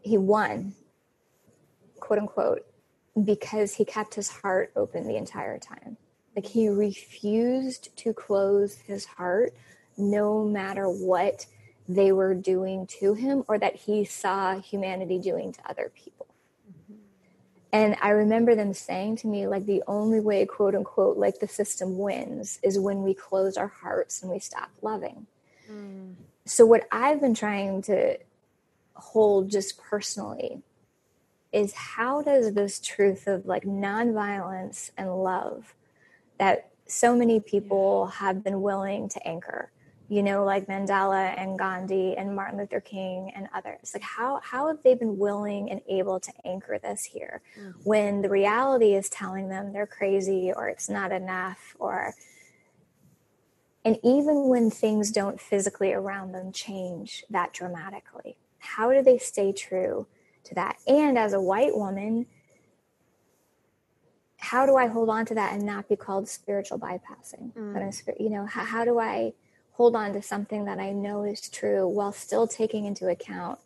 [0.00, 0.74] he won,
[1.98, 2.64] quote unquote,
[3.24, 5.96] because he kept his heart open the entire time.
[6.36, 9.54] Like he refused to close his heart
[9.96, 11.46] no matter what
[11.88, 16.26] they were doing to him or that he saw humanity doing to other people.
[16.70, 17.00] Mm-hmm.
[17.72, 21.48] And I remember them saying to me, like, the only way, quote unquote, like the
[21.48, 25.26] system wins is when we close our hearts and we stop loving.
[25.70, 26.14] Mm.
[26.44, 28.18] So, what I've been trying to
[28.94, 30.62] hold just personally
[31.52, 35.74] is how does this truth of like nonviolence and love
[36.38, 39.70] that so many people have been willing to anchor
[40.08, 43.92] you know like mandela and gandhi and martin luther king and others.
[43.94, 47.70] Like how how have they been willing and able to anchor this here mm-hmm.
[47.84, 52.14] when the reality is telling them they're crazy or it's not enough or
[53.84, 58.36] and even when things don't physically around them change that dramatically?
[58.58, 60.08] How do they stay true
[60.42, 60.78] to that?
[60.88, 62.26] And as a white woman
[64.38, 67.52] how do I hold on to that and not be called spiritual bypassing?
[67.52, 68.20] Mm.
[68.20, 69.32] you know, how, how do I
[69.72, 73.58] hold on to something that I know is true while still taking into account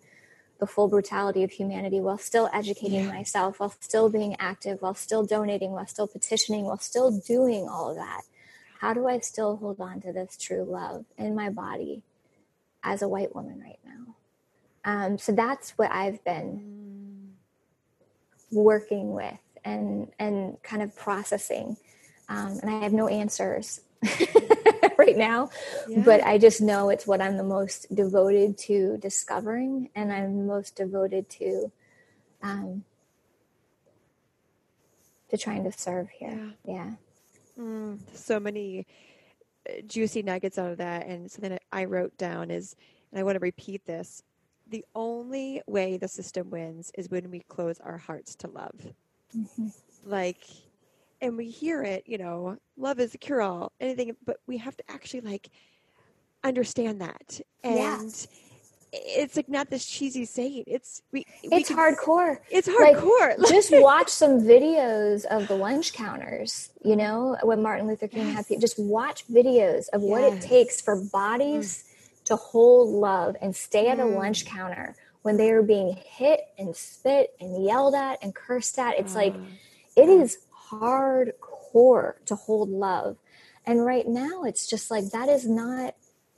[0.58, 3.12] the full brutality of humanity, while still educating yeah.
[3.12, 7.90] myself, while still being active, while still donating, while still petitioning, while still doing all
[7.90, 8.22] of that?
[8.78, 12.02] How do I still hold on to this true love in my body
[12.82, 14.14] as a white woman right now?
[14.84, 17.32] Um, so that's what I've been
[18.52, 18.56] mm.
[18.56, 21.76] working with and and kind of processing.
[22.28, 23.80] Um, and I have no answers
[24.98, 25.50] right now,
[25.88, 26.02] yeah.
[26.04, 30.76] but I just know it's what I'm the most devoted to discovering, and I'm most
[30.76, 31.72] devoted to
[32.42, 32.84] um,
[35.30, 36.54] to trying to serve here.
[36.64, 36.74] Yeah.
[36.74, 36.90] yeah.
[37.58, 38.86] Mm, so many
[39.68, 42.76] uh, juicy nuggets out of that, and something that I wrote down is,
[43.10, 44.22] and I want to repeat this:
[44.68, 48.92] the only way the system wins is when we close our hearts to love.
[49.36, 49.68] Mm-hmm.
[50.04, 50.44] Like,
[51.20, 54.76] and we hear it, you know, love is a cure all, anything, but we have
[54.76, 55.50] to actually like
[56.42, 57.40] understand that.
[57.62, 58.26] And
[58.92, 60.64] it's like not this cheesy saying.
[60.66, 62.38] It's we, it's can, hardcore.
[62.50, 63.38] It's hardcore.
[63.38, 66.70] Like, just watch some videos of the lunch counters.
[66.84, 68.36] You know, when Martin Luther King yes.
[68.36, 68.60] had people.
[68.60, 70.10] Just watch videos of yes.
[70.10, 72.24] what it takes for bodies mm.
[72.24, 74.16] to hold love and stay at a mm.
[74.16, 78.98] lunch counter when they are being hit and spit and yelled at and cursed at.
[78.98, 79.34] It's like,
[79.96, 80.38] it is
[80.70, 83.16] hardcore to hold love.
[83.66, 85.94] And right now, it's just like that is not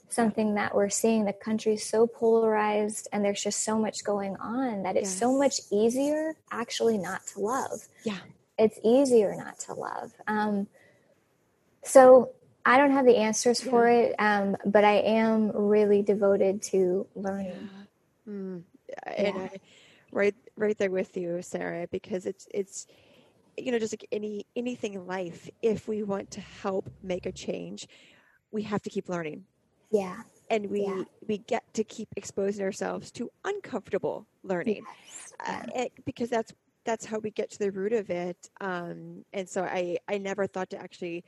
[0.09, 1.25] something that we're seeing.
[1.25, 5.19] The country's so polarized and there's just so much going on that it's yes.
[5.19, 7.87] so much easier actually not to love.
[8.03, 8.17] Yeah.
[8.57, 10.13] It's easier not to love.
[10.27, 10.67] Um,
[11.83, 12.31] so
[12.65, 13.71] I don't have the answers yeah.
[13.71, 17.69] for it, um, but I am really devoted to learning.
[18.27, 18.33] Yeah.
[18.33, 18.63] Mm.
[19.05, 19.49] And I,
[20.11, 22.87] right, right there with you, Sera, because it's it's
[23.57, 25.49] you know just like any anything in life.
[25.61, 27.87] If we want to help make a change,
[28.51, 29.45] we have to keep learning.
[29.91, 30.21] Yeah.
[30.49, 31.03] And we yeah.
[31.27, 35.33] we get to keep exposing ourselves to uncomfortable learning, yes.
[35.47, 36.53] uh, it, because that's
[36.85, 38.49] that's how we get to the root of it.
[38.59, 41.23] Um, and so I I never thought to actually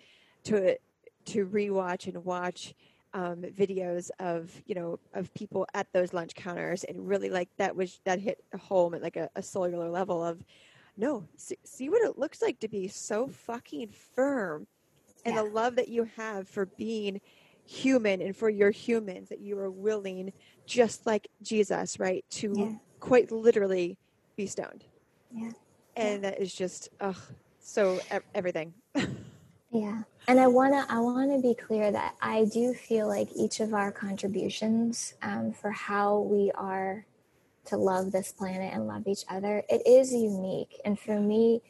[0.45, 0.78] to
[1.26, 2.74] to rewatch and watch
[3.16, 7.74] um, videos of you know of people at those lunch counters and really like that
[7.74, 10.43] was that hit home at like a, a cellular level of
[10.97, 14.68] no see, see, what it looks like to be so fucking firm
[15.24, 15.41] and yeah.
[15.41, 17.22] the love that you have for being
[17.66, 20.34] human and for your humans that you are willing
[20.66, 22.72] just like jesus right to yeah.
[22.99, 23.97] quite literally
[24.36, 24.84] be stoned
[25.32, 25.49] yeah
[25.95, 26.32] and yeah.
[26.32, 27.16] that is just ugh
[27.59, 27.97] so
[28.36, 28.74] everything
[29.76, 30.03] Yeah.
[30.28, 33.59] And I want to I want to be clear that I do feel like each
[33.59, 37.05] of our contributions um, for how we are
[37.65, 40.80] to love this planet and love each other, it is unique.
[40.86, 41.61] And for me,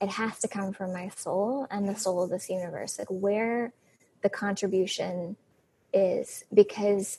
[0.00, 3.72] it has to come from my soul and the soul of this universe, like where
[4.22, 5.36] the contribution
[5.92, 7.18] is, because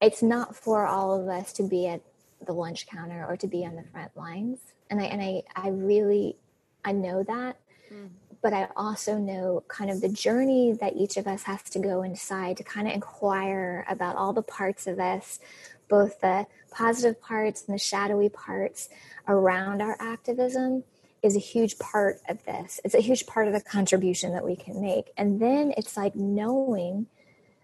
[0.00, 2.02] it's not for all of us to be at
[2.46, 4.58] the lunch counter or to be on the front lines.
[4.88, 6.36] And I and I, I really
[6.84, 7.56] I know that.
[7.92, 8.10] Mm
[8.42, 12.02] but I also know kind of the journey that each of us has to go
[12.02, 15.40] inside to kind of inquire about all the parts of us,
[15.88, 18.88] both the positive parts and the shadowy parts
[19.28, 20.84] around our activism
[21.22, 22.80] is a huge part of this.
[22.84, 25.12] It's a huge part of the contribution that we can make.
[25.16, 27.06] And then it's like knowing,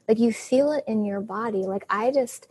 [0.09, 1.62] like you feel it in your body.
[1.62, 2.49] Like I just,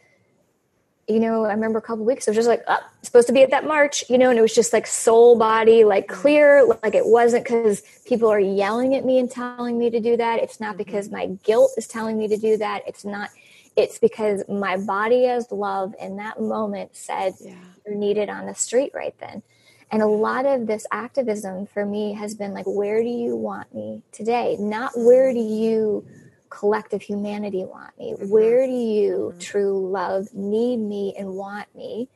[1.12, 3.44] you know, I remember a couple weeks, it was just like, oh, supposed to be
[3.44, 6.22] at that march, you know, and it was just like soul body, like mm-hmm.
[6.22, 10.18] clear, like it wasn't because people are yelling at me and telling me to do
[10.18, 10.40] that.
[10.40, 10.78] It's not mm-hmm.
[10.80, 12.84] because my guilt is telling me to do that.
[12.88, 13.30] It's not,
[13.76, 17.56] it's because my body as love in that moment said, yeah.
[17.86, 19.44] you're needed on the street right then.
[19.92, 23.76] And a lot of this activism for me has been like, where do you want
[23.76, 24.56] me today?
[24.58, 26.06] Not where do you
[26.52, 28.14] collective humanity want me?
[28.14, 28.30] Mm-hmm.
[28.30, 29.40] Where do you, mm-hmm.
[29.40, 32.10] true love, need me and want me?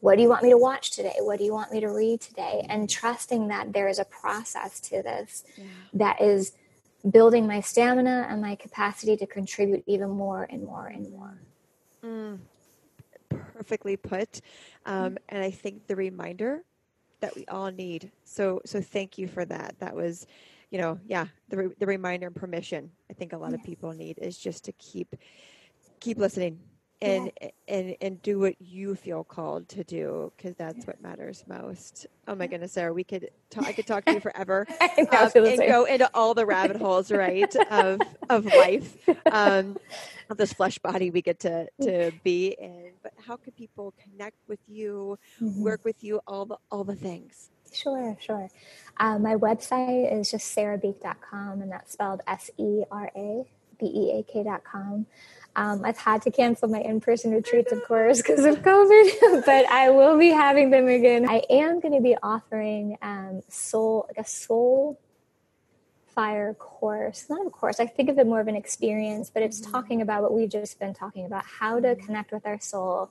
[0.00, 1.14] What do you want me to watch today?
[1.20, 2.66] What do you want me to read today?
[2.68, 5.64] And trusting that there is a process to this yeah.
[5.94, 6.52] that is
[7.10, 11.40] building my stamina and my capacity to contribute even more and more and more.
[12.04, 12.38] Mm,
[13.30, 14.42] perfectly put.
[14.84, 15.16] Um, mm-hmm.
[15.30, 16.62] and I think the reminder
[17.20, 18.12] that we all need.
[18.24, 19.76] So, so thank you for that.
[19.78, 20.26] That was
[20.76, 22.90] you know, yeah, the re- the reminder and permission.
[23.08, 23.56] I think a lot yeah.
[23.56, 25.16] of people need is just to keep
[26.00, 26.58] keep listening
[27.00, 27.48] and yeah.
[27.66, 30.84] and and do what you feel called to do because that's yeah.
[30.84, 32.06] what matters most.
[32.28, 35.58] Oh my goodness, Sera, we could talk, I could talk to you forever um, and
[35.60, 37.98] go into all the rabbit holes, right, of
[38.28, 38.98] of life,
[39.32, 39.78] um,
[40.28, 42.90] of this flesh body we get to to be in.
[43.02, 45.62] But how can people connect with you, mm-hmm.
[45.62, 47.48] work with you, all the all the things?
[47.76, 48.48] Sure, sure.
[48.98, 53.44] Uh, my website is just serabeak.com, and that's spelled S E R A
[53.78, 55.06] B E A K.com.
[55.54, 59.66] Um, I've had to cancel my in person retreats, of course, because of COVID, but
[59.66, 61.28] I will be having them again.
[61.28, 65.00] I am going to be offering um, soul, like a soul
[66.14, 67.26] fire course.
[67.28, 70.22] Not a course, I think of it more of an experience, but it's talking about
[70.22, 73.10] what we've just been talking about how to connect with our soul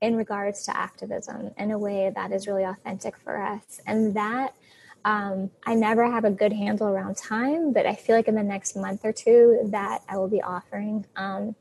[0.00, 3.80] in regards to activism in a way that is really authentic for us.
[3.86, 4.54] And that
[5.04, 8.42] um, I never have a good handle around time, but I feel like in the
[8.42, 11.06] next month or two that I will be offering.
[11.16, 11.54] Um,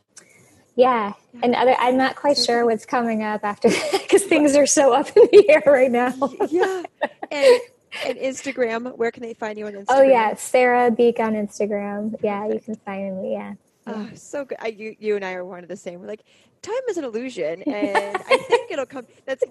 [0.75, 1.13] yeah,
[1.43, 5.07] and other, I'm not quite sure what's coming up after because things are so up
[5.15, 6.13] in the air right now.
[6.49, 6.83] yeah,
[7.31, 7.61] and,
[8.05, 9.85] and Instagram, where can they find you on Instagram?
[9.89, 12.15] Oh yeah, Sera Beak on Instagram.
[12.23, 13.33] Yeah, you can find me.
[13.33, 13.53] Yeah.
[13.87, 14.57] Oh, so good.
[14.61, 15.99] I, you, you and I are one of the same.
[15.99, 16.23] We're like,
[16.61, 19.05] time is an illusion, and I think it'll come.
[19.25, 19.43] That's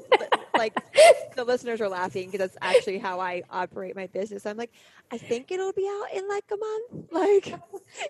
[0.57, 0.75] like
[1.37, 4.45] the listeners are laughing because that's actually how I operate my business.
[4.45, 4.73] I'm like,
[5.11, 7.12] I think it'll be out in like a month.
[7.12, 7.47] Like,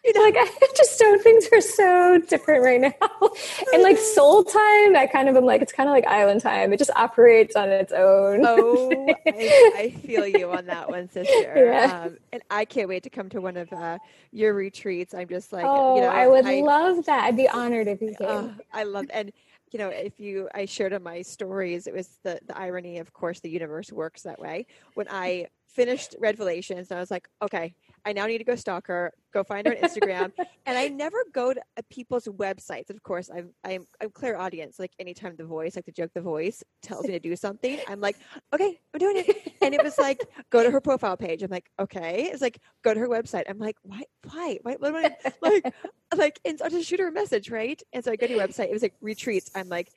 [0.04, 1.22] you know, like I just don't.
[1.22, 3.30] Things are so different right now,
[3.72, 6.72] and like soul time, I kind of am like, it's kind of like island time.
[6.72, 8.44] It just operates on its own.
[8.44, 11.54] Oh, I, I feel you on that one, sister.
[11.68, 12.04] Yeah.
[12.06, 13.98] Um, and I can't wait to come to one of uh,
[14.32, 15.12] your retreats.
[15.12, 17.24] I'm just like, oh, you know, I would I, love that.
[17.24, 18.28] I'd be honored if you came.
[18.28, 19.32] Uh, I love and
[19.72, 23.12] you know if you i shared in my stories it was the the irony of
[23.12, 24.66] course the universe works that way.
[24.94, 27.74] When i finished Redvelations, and I was like, okay,
[28.04, 30.32] I now need to go stalk her, go find her on Instagram.
[30.66, 32.90] and I never go to uh, people's websites.
[32.90, 34.74] Of course, I'm I'm I'm clairaudient.
[34.78, 38.00] Like anytime the voice, like the joke, the voice tells me to do something, I'm
[38.00, 38.16] like,
[38.52, 39.54] okay, I'm doing it.
[39.60, 41.42] And it was like, go to her profile page.
[41.42, 42.30] I'm like, okay.
[42.32, 43.44] It's like, go to her website.
[43.48, 45.74] I'm like, why, why, why, what am I like,
[46.16, 47.82] like, and so I just shoot her a message, right?
[47.92, 48.68] And so I go to your website.
[48.68, 49.50] It was like retreats.
[49.54, 49.88] I'm like,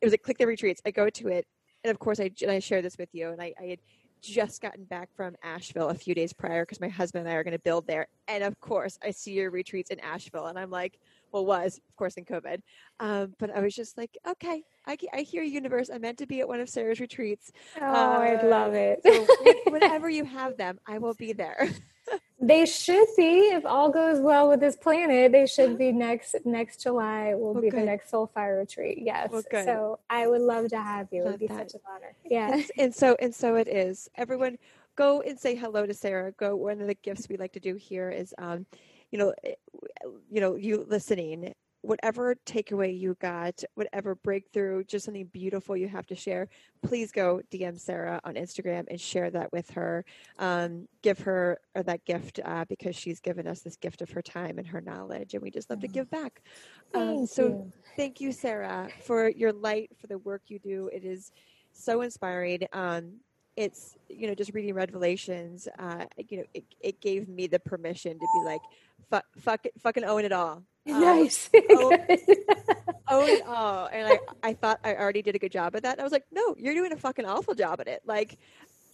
[0.00, 0.80] it was like click the retreats.
[0.86, 1.46] I go to it,
[1.84, 3.78] and of course, I and I share this with you, and I, I had
[4.20, 7.44] just gotten back from Asheville a few days prior because my husband and I are
[7.44, 8.08] going to build there.
[8.26, 10.98] And of course, I see your retreats in Asheville, and I'm like,
[11.32, 12.60] well, was of course in COVID,
[13.00, 15.90] um, but I was just like, okay, I, I hear universe.
[15.92, 17.52] I'm meant to be at one of Sera's retreats.
[17.80, 19.00] Oh, uh, I'd love it.
[19.04, 19.26] so
[19.70, 21.68] whenever you have them, I will be there.
[22.40, 26.82] they should be if all goes well with this planet they should be next next
[26.82, 28.98] july will well, be the next soulfire retreat.
[29.00, 29.28] Yes.
[29.30, 31.24] Well, so i would love to have you.
[31.24, 31.70] Love it would be that.
[31.70, 32.14] such an honor.
[32.24, 32.52] Yeah.
[32.52, 34.08] And, and, so and so it is.
[34.16, 34.56] Everyone
[34.96, 36.32] go and say hello to Sera.
[36.32, 38.66] Go one of the gifts we like to do here is um
[39.10, 39.54] you know eh,
[40.30, 46.06] you know you listening whatever takeaway you got, whatever breakthrough, just something beautiful you have
[46.06, 46.48] to share,
[46.82, 50.04] please go DM Sera on Instagram and share that with her.
[50.38, 54.22] Um, give her uh, that gift uh, because she's given us this gift of her
[54.22, 56.42] time and her knowledge, and we just love to give back.
[56.94, 57.72] Um, so, you.
[57.96, 60.90] thank you, Sera, for your light, for the work you do.
[60.92, 61.32] It is
[61.72, 62.66] so inspiring.
[62.72, 63.20] Um,
[63.58, 68.12] it's you know just reading Redvelations Uh, you know, it, it gave me the permission
[68.12, 68.60] to be like,
[69.10, 70.62] fuck, fuck it, fucking own it all.
[70.88, 71.50] Um, nice.
[71.70, 71.92] own,
[73.10, 73.86] own it all.
[73.92, 75.92] And I, I thought I already did a good job at that.
[75.92, 78.02] And I was like, no, you're doing a fucking awful job at it.
[78.06, 78.38] Like,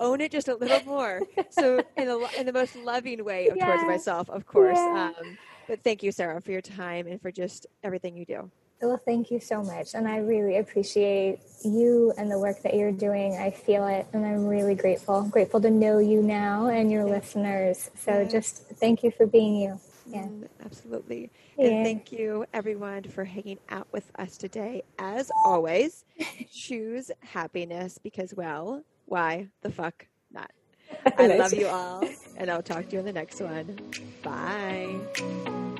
[0.00, 1.20] own it just a little more.
[1.50, 3.66] so in the in the most loving way yeah.
[3.66, 4.78] towards myself, of course.
[4.78, 5.12] Yeah.
[5.20, 5.38] Um,
[5.68, 8.50] but thank you, Sera, for your time and for just everything you do.
[8.80, 9.94] Well, thank you so much.
[9.94, 13.36] And I really appreciate you and the work that you're doing.
[13.36, 15.22] I feel it and I'm really grateful.
[15.22, 17.14] grateful to know you now and your yeah.
[17.14, 17.90] listeners.
[17.96, 18.28] So yeah.
[18.28, 19.80] just thank you for being you.
[20.06, 20.24] Yeah.
[20.24, 21.30] Mm, absolutely.
[21.56, 21.68] Yeah.
[21.68, 24.82] And thank you everyone for hanging out with us today.
[24.98, 26.04] As always,
[26.52, 30.50] choose happiness because well, why the fuck not?
[31.18, 32.06] I love you all
[32.36, 33.78] and I'll talk to you in the next one.
[34.22, 35.70] Bye.